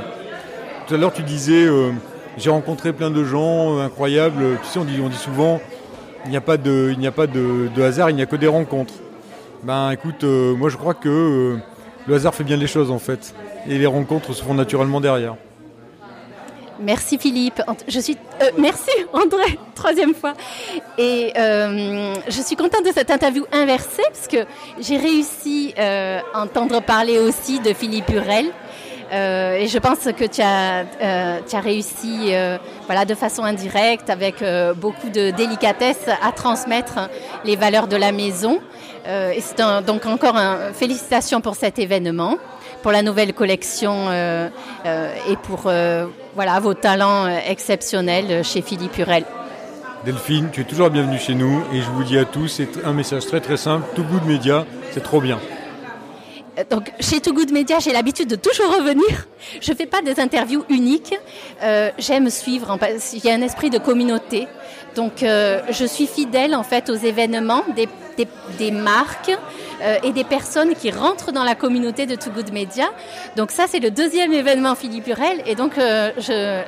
[0.86, 1.90] Tout à l'heure, tu disais, euh,
[2.38, 4.58] j'ai rencontré plein de gens incroyables.
[4.62, 5.60] Tu sais, on dit, on dit souvent,
[6.24, 8.36] il n'y a pas, de, il n'y a pas de, hasard, il n'y a que
[8.36, 8.94] des rencontres.
[9.62, 11.56] Ben écoute, moi je crois que
[12.06, 13.34] le hasard fait bien les choses en fait.
[13.68, 15.36] Et les rencontres se font naturellement derrière.
[16.80, 17.62] Merci Philippe.
[17.86, 20.34] Je suis euh, merci André, troisième fois.
[20.98, 24.44] Et euh, je suis contente de cette interview inversée parce que
[24.80, 28.46] j'ai réussi euh, à entendre parler aussi de Philippe Hurel.
[29.12, 30.84] et je pense que tu as,
[31.48, 32.32] tu as réussi
[32.86, 34.42] voilà, de façon indirecte, avec
[34.76, 37.08] beaucoup de délicatesse, à transmettre
[37.44, 38.58] les valeurs de la maison.
[39.06, 42.38] et c'est donc encore un, félicitations pour cet événement
[42.84, 44.50] pour la nouvelle collection euh,
[44.84, 46.04] euh, et pour euh,
[46.34, 49.24] voilà, vos talents exceptionnels chez Philippe Hurel.
[50.04, 52.92] Delphine, tu es toujours bienvenue chez nous et je vous dis à tous, c'est un
[52.92, 55.38] message très très simple, Too Good Media, c'est trop bien.
[56.70, 59.26] Donc, chez Too Good Media, j'ai l'habitude de toujours revenir.
[59.60, 61.14] Je ne fais pas des interviews uniques.
[61.98, 62.78] J'aime suivre.
[63.12, 64.46] Il y a un esprit de communauté.
[64.94, 68.28] Donc, je suis fidèle en fait aux événements des, des,
[68.58, 69.32] des marques,
[69.82, 72.86] euh, et des personnes qui rentrent dans la communauté de Too Good Media.
[73.36, 75.42] Donc ça, c'est le deuxième événement Philippe Hurel.
[75.46, 76.62] Et donc, euh, je...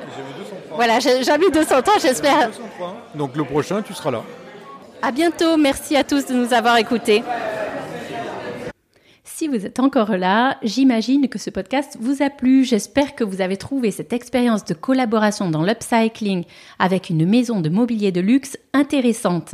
[0.75, 2.51] Voilà, j'avais 203, j'espère.
[3.15, 4.23] Donc le prochain, tu seras là.
[5.01, 5.57] À bientôt.
[5.57, 7.23] Merci à tous de nous avoir écoutés.
[9.37, 12.63] Si vous êtes encore là, j'imagine que ce podcast vous a plu.
[12.63, 16.43] J'espère que vous avez trouvé cette expérience de collaboration dans l'upcycling
[16.79, 19.53] avec une maison de mobilier de luxe intéressante.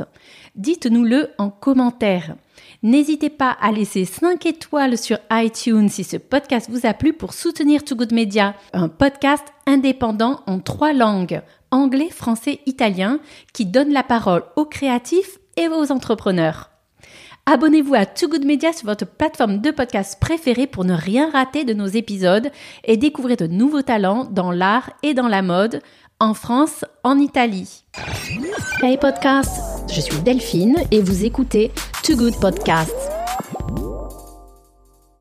[0.54, 2.34] Dites-nous-le en commentaire.
[2.82, 7.34] N'hésitez pas à laisser 5 étoiles sur iTunes si ce podcast vous a plu pour
[7.34, 13.18] soutenir Too Good Media, un podcast indépendant en trois langues, anglais, français, italien,
[13.52, 16.73] qui donne la parole aux créatifs et aux entrepreneurs.
[17.46, 21.64] Abonnez-vous à Too Good Media sur votre plateforme de podcast préférée pour ne rien rater
[21.64, 22.50] de nos épisodes
[22.84, 25.82] et découvrir de nouveaux talents dans l'art et dans la mode,
[26.20, 27.84] en France, en Italie.
[28.82, 29.60] Hey podcast,
[29.92, 31.70] je suis Delphine et vous écoutez
[32.02, 32.94] Too Good Podcast.